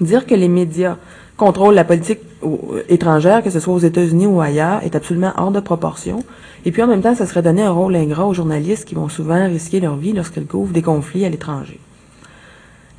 [0.00, 0.96] Dire que les médias
[1.40, 2.20] contrôle la politique
[2.90, 6.22] étrangère, que ce soit aux États-Unis ou ailleurs, est absolument hors de proportion.
[6.66, 9.08] Et puis en même temps, ça serait donner un rôle ingrat aux journalistes qui vont
[9.08, 11.80] souvent risquer leur vie lorsqu'ils couvrent des conflits à l'étranger.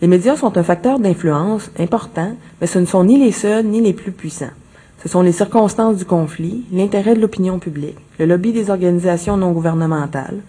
[0.01, 3.80] Les médias sont un facteur d'influence important, mais ce ne sont ni les seuls ni
[3.80, 4.58] les plus puissants.
[5.04, 9.51] Ce sont les circonstances du conflit, l'intérêt de l'opinion publique, le lobby des organisations non
[9.51, 10.39] gouvernementales.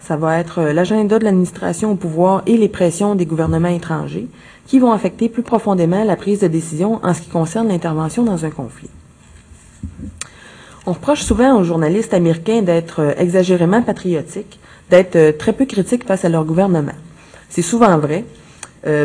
[0.00, 4.28] Ça va être euh, l'agenda de l'administration au pouvoir et les pressions des gouvernements étrangers
[4.66, 8.44] qui vont affecter plus profondément la prise de décision en ce qui concerne l'intervention dans
[8.44, 8.88] un conflit.
[10.86, 14.58] On reproche souvent aux journalistes américains d'être euh, exagérément patriotiques,
[14.88, 16.96] d'être euh, très peu critiques face à leur gouvernement.
[17.48, 18.24] C'est souvent vrai,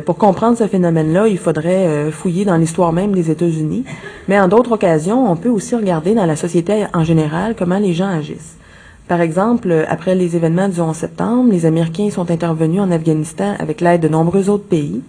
[0.05, 3.83] pour comprendre ce phénomène-là, il faudrait fouiller dans l'histoire même des États-Unis,
[4.27, 7.93] mais en d'autres occasions, on peut aussi regarder dans la société en général comment les
[7.93, 8.55] gens agissent.
[9.07, 13.55] Par exemple, euh, après les événements du 11 septembre, les Américains sont intervenus en Afghanistan
[13.59, 15.01] avec l'aide de nombreux autres pays.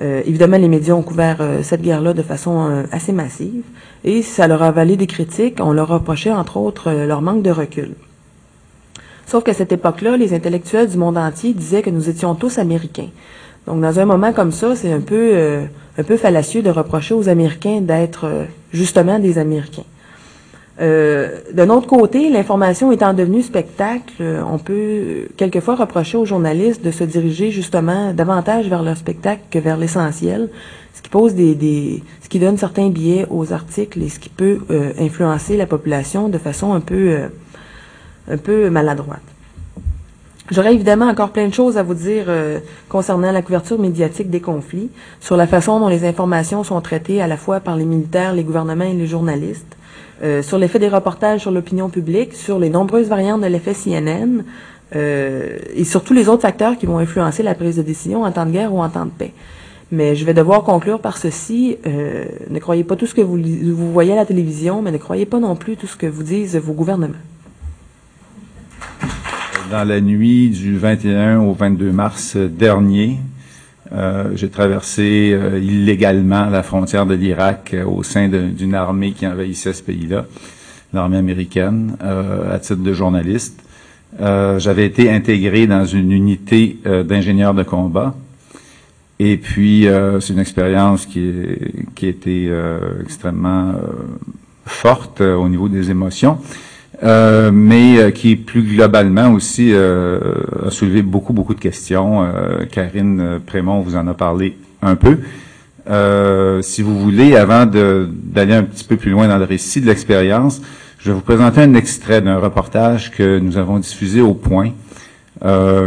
[0.00, 3.64] évidemment, les médias ont couvert cette guerre-là de façon assez massive,
[4.04, 5.58] et ça leur a valu des critiques.
[5.60, 7.96] On leur reprochait, entre autres, leur manque de recul.
[9.28, 13.10] Sauf qu'à cette époque-là, les intellectuels du monde entier disaient que nous étions tous Américains.
[13.66, 15.66] Donc, dans un moment comme ça, c'est un peu, euh,
[15.98, 19.84] un peu fallacieux de reprocher aux Américains d'être euh, justement des Américains.
[20.80, 26.90] Euh, D'un autre côté, l'information étant devenue spectacle, on peut quelquefois reprocher aux journalistes de
[26.90, 30.50] se diriger justement davantage vers leur spectacle que vers l'essentiel,
[30.94, 34.58] ce qui pose des, ce qui donne certains biais aux articles et ce qui peut
[35.00, 37.16] influencer la population de façon un peu,
[38.30, 39.22] un peu maladroite.
[40.50, 44.40] J'aurais évidemment encore plein de choses à vous dire euh, concernant la couverture médiatique des
[44.40, 44.88] conflits,
[45.20, 48.44] sur la façon dont les informations sont traitées à la fois par les militaires, les
[48.44, 49.76] gouvernements et les journalistes,
[50.22, 54.44] euh, sur l'effet des reportages sur l'opinion publique, sur les nombreuses variantes de l'effet CNN,
[54.96, 58.32] euh, et sur tous les autres facteurs qui vont influencer la prise de décision en
[58.32, 59.32] temps de guerre ou en temps de paix.
[59.90, 61.78] Mais je vais devoir conclure par ceci.
[61.84, 65.24] ne croyez pas tout ce que vous, vous voyez à la télévision, mais ne croyez
[65.24, 67.14] pas non plus tout ce que vous disent vos gouvernements
[69.70, 73.18] dans la nuit du 21 au 22 mars dernier.
[73.92, 79.26] Euh, j'ai traversé euh, illégalement la frontière de l'Irak euh, au sein d'une armée qui
[79.26, 80.26] envahissait ce pays-là,
[80.92, 83.62] l'armée américaine, à titre de journaliste.
[84.18, 88.14] J'avais été intégré dans une unité d'ingénieurs de combat.
[89.18, 89.86] Et puis,
[90.20, 91.30] c'est une expérience qui,
[91.94, 92.50] qui a été
[93.02, 93.74] extrêmement
[94.64, 96.38] forte au niveau des émotions.
[97.04, 100.18] Euh, mais euh, qui plus globalement aussi euh,
[100.66, 102.26] a soulevé beaucoup, beaucoup de questions.
[102.72, 105.18] Karine Prémont vous en a parlé un peu.
[106.62, 110.60] si vous voulez, avant d'aller un petit peu plus loin dans le récit de l'expérience,
[110.98, 114.72] je vais vous présenter un extrait d'un reportage que nous avons diffusé au point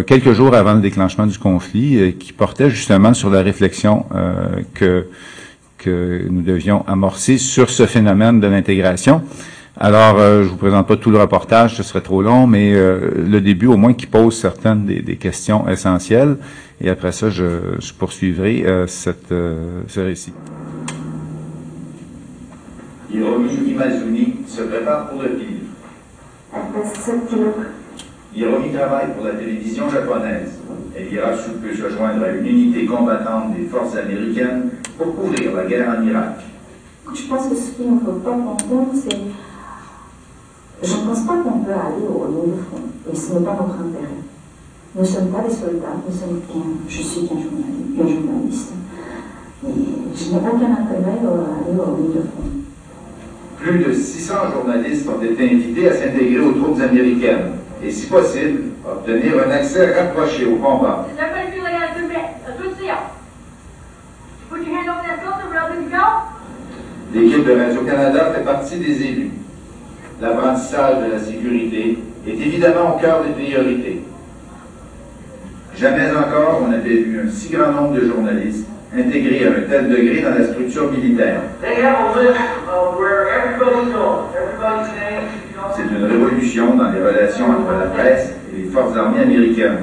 [0.07, 4.05] quelques jours avant le déclenchement du conflit, qui portait justement sur la réflexion
[4.73, 5.07] que,
[5.77, 9.21] que nous devions amorcer sur ce phénomène de l'intégration.
[9.83, 12.99] Alors, euh, je vous présente pas tout le reportage, ce serait trop long, mais euh,
[13.17, 16.37] le début, au moins, qui pose certaines des, des questions essentielles.
[16.81, 20.33] Et après ça, je, je poursuivrai euh, cette, euh, ce récit.
[23.11, 25.47] Hiromi Imazuni se prépare pour le pire.
[28.35, 30.59] Hiromi travaille pour la télévision japonaise.
[30.95, 35.55] Elle ira sous peu se joindre à une unité combattante des forces américaines pour couvrir
[35.55, 36.35] la guerre en Irak.
[37.15, 39.17] Je pense que ce qu'il ne faut pas comprendre, c'est
[40.83, 43.53] je ne pense pas qu'on peut aller au lieu de front, et ce n'est pas
[43.53, 44.21] notre intérêt.
[44.95, 48.73] Nous ne sommes pas des soldats, nous sommes qu'un, je suis qu'un journaliste,
[49.63, 49.69] et
[50.15, 52.49] je n'ai aucun intérêt à aller au lieu de front.
[53.59, 57.51] Plus de 600 journalistes ont été invités à s'intégrer aux troupes américaines,
[57.83, 61.07] et si possible, obtenir un accès rapproché au combat.
[67.13, 69.31] L'équipe de Radio-Canada fait partie des élus
[70.21, 74.03] l'apprentissage de la sécurité est évidemment au cœur des priorités.
[75.75, 79.89] Jamais encore on n'avait vu un si grand nombre de journalistes intégrés à un tel
[79.89, 81.41] degré dans la structure militaire.
[85.75, 89.79] C'est une révolution dans les relations entre la presse et les forces armées américaines.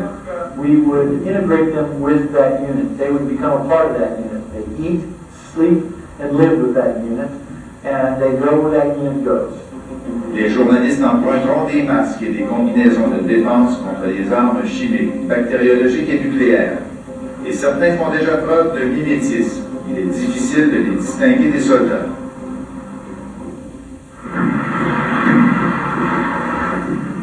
[0.56, 2.98] We would integrate them with that unit.
[2.98, 4.42] They would become a part of that unit.
[4.52, 5.00] They eat,
[5.54, 5.84] sleep,
[6.20, 7.30] and live with that unit,
[7.84, 9.54] and they go where that unit goes.
[10.34, 16.08] Les journalistes emprunteront des masques et des combinaisons de défense contre les armes chimiques, bactériologiques
[16.10, 16.78] et nucléaires.
[17.46, 19.62] Et certains font déjà preuve de mimétisme.
[19.90, 22.06] Il est difficile de les distinguer des soldats.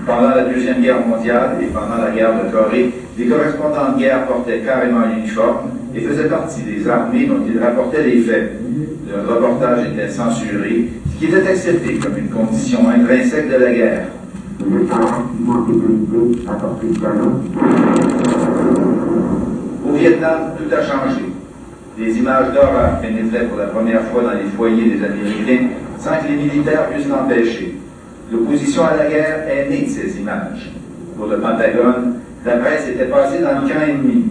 [0.05, 4.25] Pendant la Deuxième Guerre mondiale et pendant la guerre de Corée, les correspondants de guerre
[4.25, 8.53] portaient carrément l'uniforme et faisait partie des armées dont il rapportait les faits.
[9.07, 14.07] Le reportage était censuré, ce qui était accepté comme une condition intrinsèque de la guerre.
[19.87, 21.21] Au Vietnam, tout a changé.
[21.97, 26.27] Des images d'horreur pénétraient pour la première fois dans les foyers des Américains sans que
[26.27, 27.75] les militaires puissent l'empêcher.
[28.31, 30.71] L'opposition à la guerre est née de ces images.
[31.15, 34.25] Pour le Pentagone, la presse était passée dans le camp ennemi.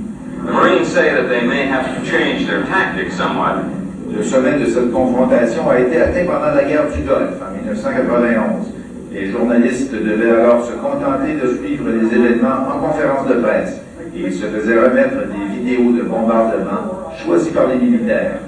[0.44, 3.64] The Marines say that they may have to change their tactics somewhat.
[4.12, 8.72] Le sommet de cette confrontation a été atteint pendant la guerre du Golfe en 1991.
[9.12, 13.80] Les journalistes devaient alors se contenter de suivre les événements en conférence de presse
[14.14, 18.38] et ils se faisaient remettre des vidéos de bombardement choisies par les militaires.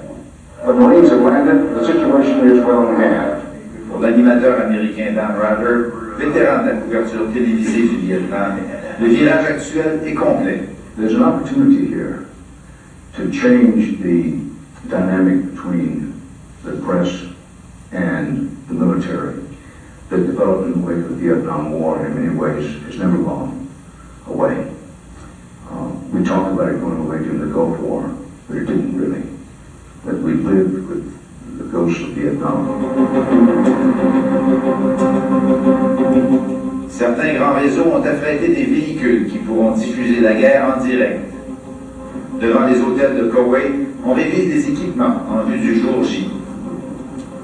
[3.89, 8.51] Pour l'animateur américain Dan Rather, vétéran de la couverture télévisée du Vietnam,
[8.99, 10.63] le virage actuel est complet.
[10.97, 12.25] There's an opportunity here
[13.15, 14.46] to change the
[14.89, 16.21] dynamic between
[16.63, 17.25] the press
[17.91, 19.43] and the military
[20.09, 23.67] that developed in the wake of the Vietnam War in many ways has never gone
[24.27, 24.73] away.
[25.69, 28.15] Um, we talked about it going away during the Gulf War,
[28.47, 29.23] but it didn't really.
[30.05, 32.67] That we lived with the ghosts of Vietnam.
[36.89, 41.33] Certains grands réseaux ont affrété des véhicules qui pourront diffuser la guerre en direct.
[42.39, 46.29] Devant les hôtels de Koweït, on révise des équipements en vue du jour J.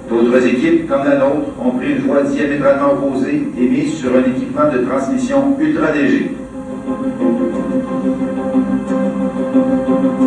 [0.10, 4.20] D'autres équipes, comme la nôtre, ont pris une voie diamétralement opposée et mise sur un
[4.20, 6.32] équipement de transmission ultra léger.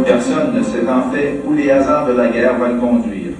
[0.04, 3.32] Personne ne sait en fait où les hasards de la guerre vont le conduire.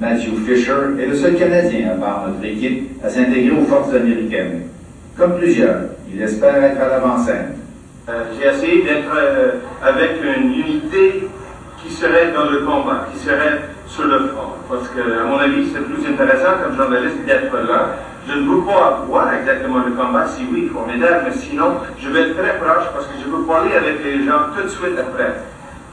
[0.00, 4.62] Matthew Fisher est le seul Canadien, à part notre équipe, à s'intégrer aux forces américaines.
[5.16, 5.80] Comme plusieurs,
[6.12, 7.54] il espère être à l'avant-scène.
[8.08, 11.28] Euh, J'ai essayé d'être euh, avec une unité
[11.90, 14.54] qui serait dans le combat, qui serait sur le front.
[14.68, 17.96] Parce que, à mon avis, c'est plus intéressant comme journaliste d'être là.
[18.28, 22.20] Je ne veux pas voir exactement le combat, si oui, formidable, mais sinon, je vais
[22.30, 25.34] être très proche parce que je veux parler avec les gens tout de suite après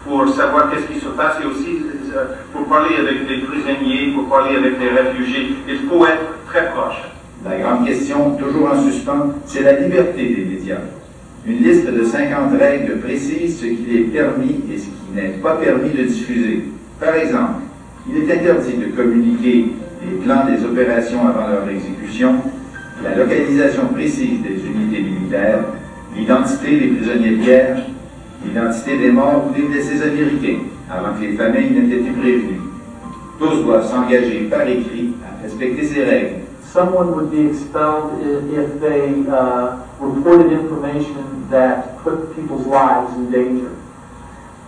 [0.05, 1.81] pour savoir qu'est-ce qui se passe et aussi
[2.15, 5.55] euh, pour parler avec les prisonniers, pour parler avec les réfugiés.
[5.67, 7.01] Il faut être très proche.
[7.43, 10.77] La grande question, toujours en suspens, c'est la liberté des médias.
[11.45, 15.55] Une liste de 50 règles précise ce qu'il est permis et ce qui n'est pas
[15.55, 16.63] permis de diffuser.
[16.99, 17.61] Par exemple,
[18.09, 22.35] il est interdit de communiquer les plans des opérations avant leur exécution,
[23.03, 25.65] la localisation précise des unités militaires,
[26.15, 27.77] l'identité des prisonniers de guerre,
[28.45, 32.61] l'identité des morts ou des blessés américains, avant que les familles n'aient été prévenues.
[33.39, 36.35] Tous doivent s'engager par écrit à respecter ces règles.
[36.73, 38.19] Someone would be expelled
[38.51, 43.76] if they uh, reported information that put people's lives in danger.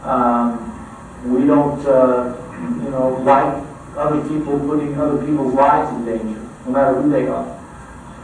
[0.01, 3.63] We don't, you know, like
[3.97, 7.45] other people putting other people's lives in danger, no matter who they are.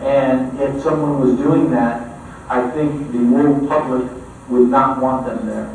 [0.01, 2.01] And if someone was doing that,
[2.49, 4.07] I think the world public
[4.49, 5.67] would not want them there.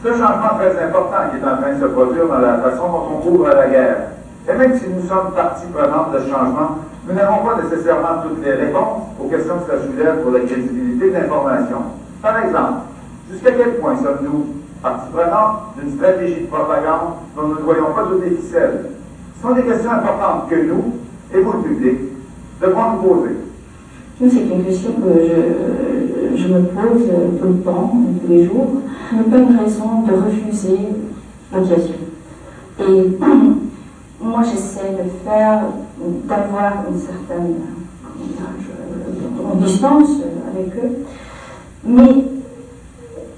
[0.00, 2.88] C'est un changement très important qui est en train de se produire dans la façon
[2.88, 3.96] dont on couvre la guerre.
[4.48, 8.44] Et même si nous sommes partie prenante de ce changement, nous n'avons pas nécessairement toutes
[8.44, 11.78] les réponses aux questions que ça soulève pour la crédibilité de l'information.
[12.20, 12.82] Par exemple,
[13.30, 14.46] jusqu'à quel point sommes-nous
[14.84, 18.90] partie prenante d'une stratégie de propagande dont nous ne voyons pas toutes les ficelles?
[19.34, 20.92] Ce sont des questions importantes que nous,
[21.32, 21.98] et vous le public,
[22.60, 23.36] devrons nous poser.
[24.20, 27.08] C'est une question que je, me pose
[27.40, 27.92] tout le temps,
[28.22, 28.82] tous les jours.
[29.10, 30.78] Je n'ai pas une raison de refuser
[31.50, 31.94] l'aviation.
[32.78, 33.18] Et
[34.20, 35.62] moi, j'essaie de faire,
[36.28, 37.54] d'avoir une certaine
[38.20, 40.10] euh, distance
[40.52, 41.04] avec eux.
[41.86, 42.33] Mais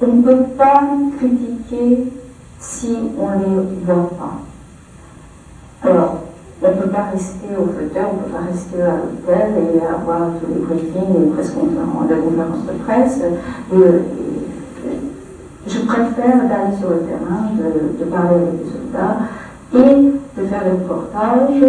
[0.00, 0.82] on ne peut pas
[1.18, 2.12] critiquer
[2.59, 5.88] si on ne les voit pas.
[5.88, 6.22] Alors,
[6.62, 9.87] on ne peut pas rester au fauteuil, on ne peut pas rester à l'hôtel et
[9.87, 13.20] avoir tous les briefings, les presse conférences, les conférences de presse.
[13.20, 14.98] Et, et,
[15.68, 19.18] je préfère d'aller sur le terrain, de, de parler avec les soldats
[19.74, 21.62] et de faire des reportages.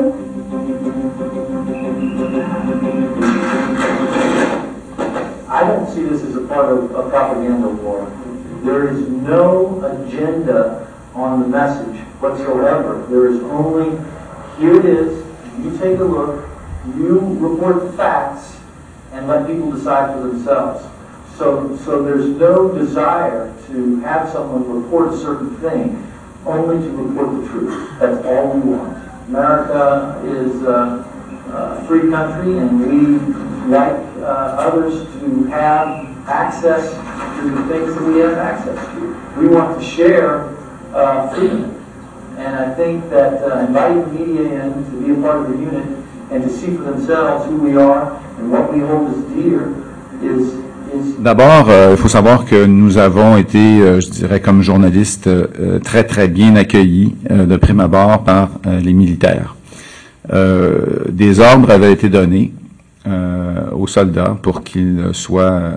[5.58, 8.06] I don't see this as a part of a propaganda war.
[8.64, 13.04] There is no agenda on the message whatsoever.
[13.10, 13.98] There is only,
[14.60, 15.26] here it is,
[15.64, 16.48] you take a look,
[16.96, 18.56] you report the facts,
[19.14, 20.86] and let people decide for themselves.
[21.38, 26.14] So, so there's no desire to have someone report a certain thing,
[26.46, 28.00] only to report the truth.
[28.00, 28.96] That's all we want.
[29.28, 36.92] America is a free country, and we like uh, others to have access
[37.40, 39.40] to the things that we have access to.
[39.40, 40.56] We want to share
[40.94, 41.74] uh, freedom.
[42.38, 45.58] And I think that uh, inviting the media in to be a part of the
[45.58, 45.86] unit
[46.32, 49.88] and to see for themselves who we are and what we hold as dear
[51.20, 55.80] D'abord, euh, il faut savoir que nous avons été, euh, je dirais, comme journalistes, euh,
[55.80, 59.56] très très bien accueillis de prime abord par les militaires.
[60.30, 62.52] Des ordres avaient été donnés
[63.08, 65.72] euh, aux soldats pour qu'ils soient euh,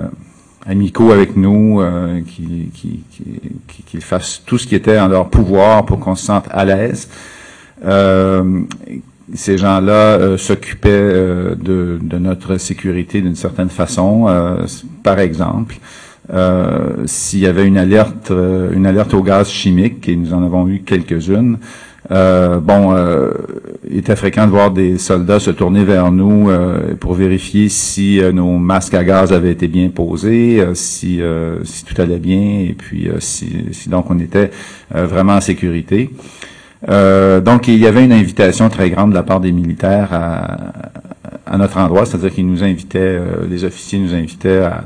[0.67, 6.17] amicaux avec nous, euh, qu'ils fassent tout ce qui était en leur pouvoir pour qu'on
[6.17, 7.09] se sente à l'aise.
[9.33, 11.13] Ces gens-là s'occupaient
[11.57, 14.27] de, de notre sécurité d'une certaine façon.
[15.05, 15.79] Par exemple,
[17.07, 20.81] s'il y avait une alerte, une alerte au gaz chimique, et nous en avons eu
[20.81, 21.59] quelques-unes,
[22.11, 23.31] bon, euh,
[23.89, 28.21] il était fréquent de voir des soldats se tourner vers nous euh, pour vérifier si
[28.21, 32.19] euh, nos masques à gaz avaient été bien posés, euh, si, euh, si tout allait
[32.19, 34.51] bien, et puis euh, si, si donc on était
[34.95, 36.11] euh, vraiment en sécurité.
[36.89, 40.73] Euh, donc, il y avait une invitation très grande de la part des militaires à,
[41.47, 44.85] à notre endroit, c'est-à-dire qu'ils nous invitaient, euh, les officiers nous invitaient à,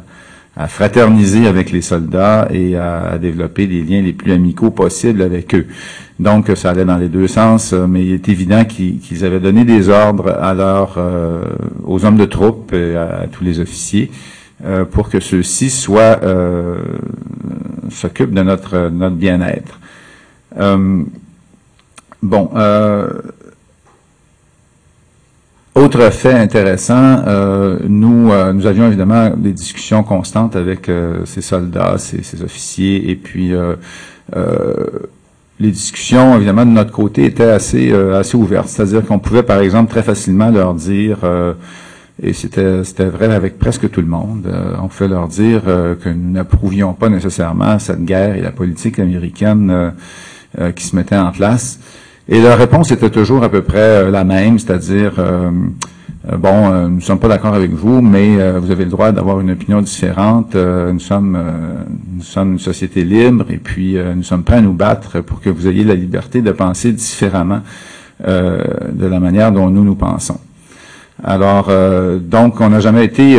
[0.57, 5.55] à fraterniser avec les soldats et à, développer des liens les plus amicaux possibles avec
[5.55, 5.67] eux.
[6.21, 9.65] Donc, ça allait dans les deux sens, euh, mais il est évident qu'ils avaient donné
[9.65, 11.45] des ordres à euh,
[11.85, 14.13] aux hommes de troupe et à, tous les officiers
[14.65, 16.77] euh, pour que ceux-ci soient euh,
[17.91, 19.81] s'occupent de notre, notre bien-être.
[20.61, 21.03] Euh,
[22.25, 23.11] Bon, euh,
[25.75, 31.41] autre fait intéressant, euh, nous, euh, nous avions évidemment des discussions constantes avec euh, ces
[31.41, 33.75] soldats, ces, ces officiers, et puis euh,
[34.37, 34.75] euh,
[35.59, 38.69] les discussions, évidemment, de notre côté étaient assez, euh, assez ouvertes.
[38.69, 41.19] C'est-à-dire qu'on pouvait, par exemple, très facilement leur dire,
[42.23, 44.47] et c'était c'était vrai avec presque tout le monde,
[44.81, 49.93] on pouvait leur dire que nous n'approuvions pas nécessairement cette guerre et la politique américaine
[50.77, 51.81] qui se mettait en place.
[52.27, 55.51] Et leur réponse était toujours à peu près euh, la même, c'est-à-dire, euh,
[56.33, 59.41] euh, bon, nous ne sommes pas d'accord avec vous, mais vous avez le droit d'avoir
[59.41, 60.55] une opinion différente.
[60.55, 61.39] Nous sommes,
[62.17, 65.51] nous sommes une société libre, et puis nous sommes prêts à nous battre pour que
[65.51, 67.61] vous ayez la liberté de penser différemment
[68.27, 70.41] de la manière dont nous nous pensons.
[71.23, 71.71] Alors,
[72.23, 73.39] donc, on n'a jamais été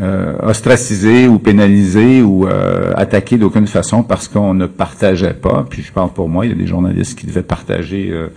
[0.00, 5.66] euh, ostracisé ou pénalisé ou euh, attaqué d'aucune façon parce qu'on ne partageait pas.
[5.68, 8.28] Puis je parle pour moi, il y a des journalistes qui devaient partager euh,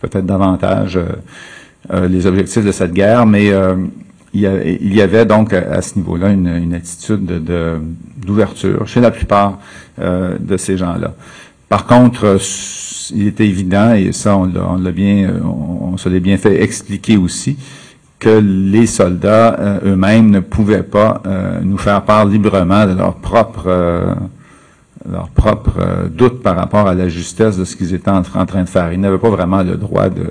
[0.00, 1.04] peut-être davantage euh,
[1.92, 3.76] euh, les objectifs de cette guerre, mais euh,
[4.34, 7.78] il, y il y avait donc à, ce niveau-là une, une attitude de- de-
[8.18, 9.58] d'ouverture chez la plupart
[9.98, 11.14] de ces gens-là.
[11.68, 12.38] Par contre,
[13.14, 17.16] il était évident, et ça on l'a bien, on, on se l'est bien fait expliquer
[17.16, 17.56] aussi,
[18.18, 23.14] que les soldats euh, eux-mêmes ne pouvaient pas euh, nous faire part librement de leur
[23.16, 24.14] propre euh,
[25.08, 28.38] leur propre euh, doute par rapport à la justesse de ce qu'ils étaient en, tra-
[28.40, 28.92] en train de faire.
[28.92, 30.30] Ils n'avaient pas vraiment le droit de,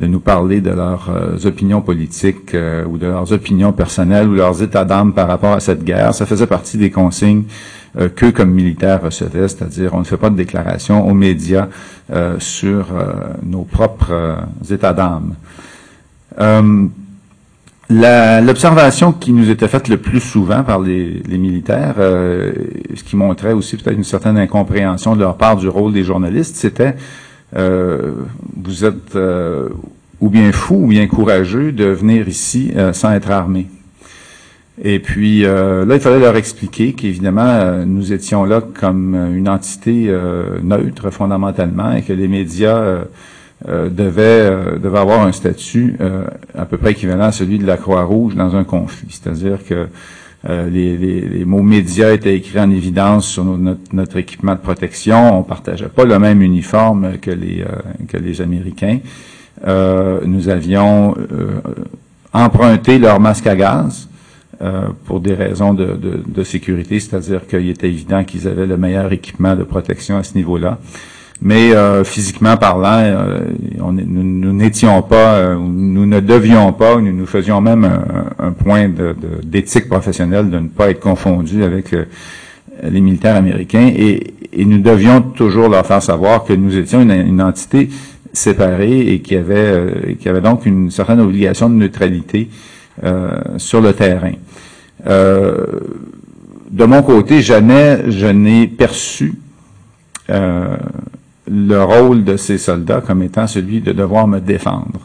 [0.00, 2.54] de nous parler de leurs euh, opinions politiques
[2.88, 6.14] ou de leurs opinions personnelles ou leurs états d'âme par rapport à cette guerre.
[6.14, 7.44] Ça faisait partie des consignes
[8.16, 11.68] qu'eux, comme militaires, recevaient, c'est-à-dire on ne fait pas de déclaration aux médias
[12.38, 12.86] sur
[13.44, 14.36] nos propres
[14.68, 15.34] états d'âme.
[17.90, 22.52] L'observation qui nous était faite le plus souvent par les, les militaires, euh,
[22.94, 26.56] ce qui montrait aussi peut-être une certaine incompréhension de leur part du rôle des journalistes,
[26.56, 26.96] c'était
[27.56, 28.12] euh,
[28.56, 29.68] vous êtes euh,
[30.20, 33.66] ou bien fou ou bien courageux de venir ici euh, sans être armé.
[34.82, 39.48] Et puis euh, là, il fallait leur expliquer qu'évidemment, euh, nous étions là comme une
[39.48, 40.10] entité
[40.62, 43.04] neutre fondamentalement et que les médias
[43.68, 46.24] euh, devaient, euh, devaient avoir un statut euh,
[46.56, 49.08] à peu près équivalent à celui de la Croix-Rouge dans un conflit.
[49.10, 49.86] C'est-à-dire que
[50.48, 54.60] euh, les, les- les mots médias étaient écrits en évidence sur notre, notre équipement de
[54.60, 55.38] protection.
[55.38, 57.66] On partageait pas le même uniforme que les, euh,
[58.08, 58.98] que les Américains.
[59.66, 61.14] Euh, nous avions
[62.32, 64.08] emprunté leur masque à gaz
[64.60, 68.76] euh, pour des raisons de, de- de sécurité, c'est-à-dire qu'il était évident qu'ils avaient le
[68.76, 70.78] meilleur équipement de protection à ce niveau-là.
[71.42, 73.40] Mais euh, physiquement parlant, euh,
[73.80, 78.46] on nous nous n'étions pas, euh, nous ne devions pas, nous nous faisions même un,
[78.46, 81.94] un point de- de- d'éthique professionnelle de ne pas être confondus avec
[82.82, 87.10] les militaires américains et, et nous devions toujours leur faire savoir que nous étions une,
[87.12, 87.88] une entité
[88.32, 92.48] séparée et qui avait, euh, qui avait donc une certaine obligation de neutralité
[93.04, 94.32] euh, sur le terrain.
[95.06, 95.66] Euh,
[96.70, 99.34] de mon côté, jamais je n'ai perçu
[101.50, 105.00] le rôle de ces soldats comme étant celui de devoir me défendre.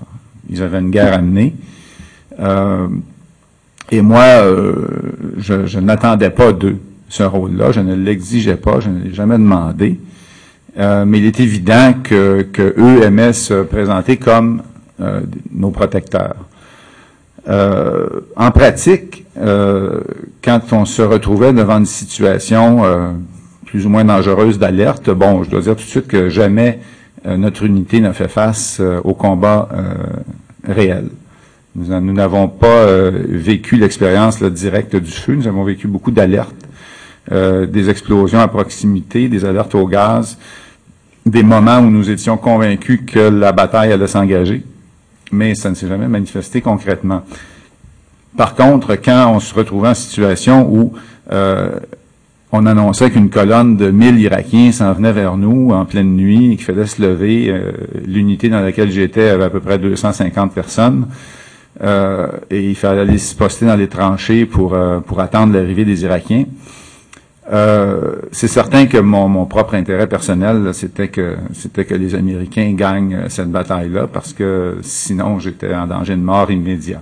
[0.49, 1.55] Ils avaient une guerre à mener.
[2.39, 2.87] Euh,
[3.91, 4.87] et moi, euh,
[5.37, 6.77] je, je n'attendais pas d'eux
[7.09, 7.71] ce rôle-là.
[7.71, 8.79] Je ne l'exigeais pas.
[8.79, 9.99] Je ne l'ai jamais demandé.
[10.77, 14.61] Euh, mais il est évident que, que eux aimaient se présenter comme
[15.01, 15.21] euh,
[15.51, 16.35] nos protecteurs.
[17.47, 22.83] Euh, en pratique, quand on se retrouvait devant une situation
[23.69, 26.79] plus ou moins dangereuse d'alerte, bon, je dois dire tout de suite que jamais
[27.27, 29.93] euh, notre unité n'a fait face euh, au combat euh,
[30.67, 31.09] réel.
[31.75, 32.87] Nous n'avons pas
[33.29, 36.55] vécu l'expérience directe du feu, nous avons vécu beaucoup d'alertes,
[37.31, 40.39] des explosions à proximité, des alertes au gaz,
[41.27, 44.63] des moments où nous étions convaincus que la bataille allait s'engager,
[45.31, 47.21] mais ça ne s'est jamais manifesté concrètement.
[48.35, 50.93] Par contre, quand on se retrouvait en situation où
[51.31, 51.79] euh,
[52.51, 56.55] on annonçait qu'une colonne de 1000 Irakiens s'en venait vers nous en pleine nuit et
[56.55, 57.71] qu'il fallait se lever, euh,
[58.05, 61.07] l'unité dans laquelle j'étais avait à peu près 250 personnes,
[61.83, 65.85] euh, et il fallait aller se poster dans les tranchées pour, euh, pour attendre l'arrivée
[65.85, 66.45] des Irakiens.
[68.31, 73.23] C'est certain que mon, mon propre intérêt personnel, c'était que c'était que les Américains gagnent
[73.27, 77.01] cette bataille-là, parce que sinon j'étais en danger de mort immédiat.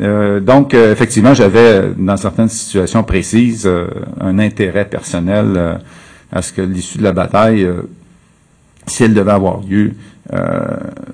[0.00, 3.86] Euh, donc, euh, effectivement, j'avais, euh, dans certaines situations précises, euh,
[4.20, 5.74] un intérêt personnel euh,
[6.32, 7.68] à ce que l'issue de la bataille,
[8.86, 9.92] si elle devait avoir lieu,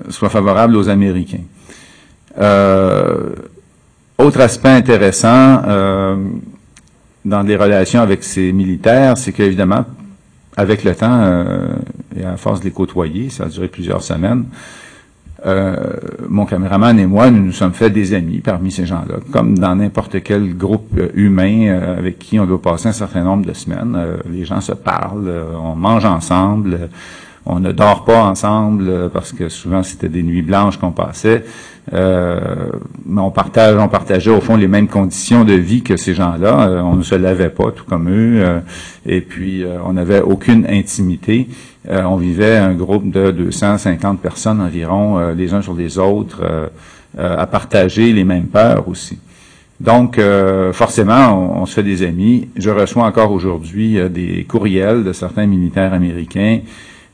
[0.08, 1.42] soit favorable aux Américains.
[4.16, 5.62] Autre aspect intéressant
[7.22, 9.84] dans les relations avec ces militaires, c'est qu'évidemment,
[10.56, 11.44] avec le temps
[12.16, 14.46] et à force de les côtoyer, ça a duré plusieurs semaines,
[15.46, 15.74] euh,
[16.28, 19.74] mon caméraman et moi, nous nous sommes fait des amis parmi ces gens-là, comme dans
[19.74, 23.54] n'importe quel groupe euh, humain euh, avec qui on doit passer un certain nombre de
[23.54, 23.98] semaines.
[24.30, 25.32] Les gens se parlent,
[25.62, 26.90] on mange ensemble,
[27.46, 31.44] on ne dort pas ensemble parce que souvent c'était des nuits blanches qu'on passait.
[31.92, 32.70] Euh,
[33.04, 36.68] mais on partage, on partageait au fond les mêmes conditions de vie que ces gens-là.
[36.68, 38.60] Euh, on ne se lavait pas tout comme eux, euh,
[39.06, 41.48] et puis on n'avait aucune intimité.
[41.88, 46.70] On vivait un groupe de 250 personnes environ, les uns sur les autres,
[47.18, 49.18] à partager les mêmes peurs aussi.
[49.80, 50.20] Donc,
[50.72, 52.48] forcément, on, se fait des amis.
[52.56, 56.60] Je reçois encore aujourd'hui des courriels de certains militaires américains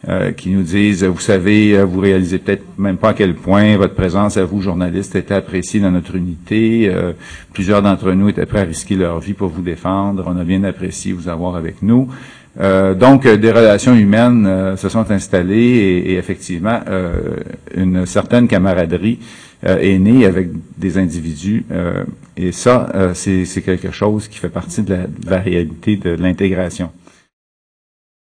[0.09, 3.77] euh, qui nous disent, vous savez, euh, vous réalisez peut-être même pas à quel point
[3.77, 6.89] votre présence à vous, journalistes, était appréciée dans notre unité.
[6.89, 7.13] Euh,
[7.53, 10.23] plusieurs d'entre nous étaient prêts à risquer leur vie pour vous défendre.
[10.29, 12.09] On a bien apprécié vous avoir avec nous.
[12.61, 16.81] Euh, donc, euh, des relations humaines se sont installées et, et effectivement,
[17.75, 19.19] une certaine camaraderie
[19.65, 21.65] est née avec des individus.
[22.37, 26.11] et ça, c'est c'est quelque chose qui fait partie de la, de la réalité de
[26.11, 26.91] l'intégration.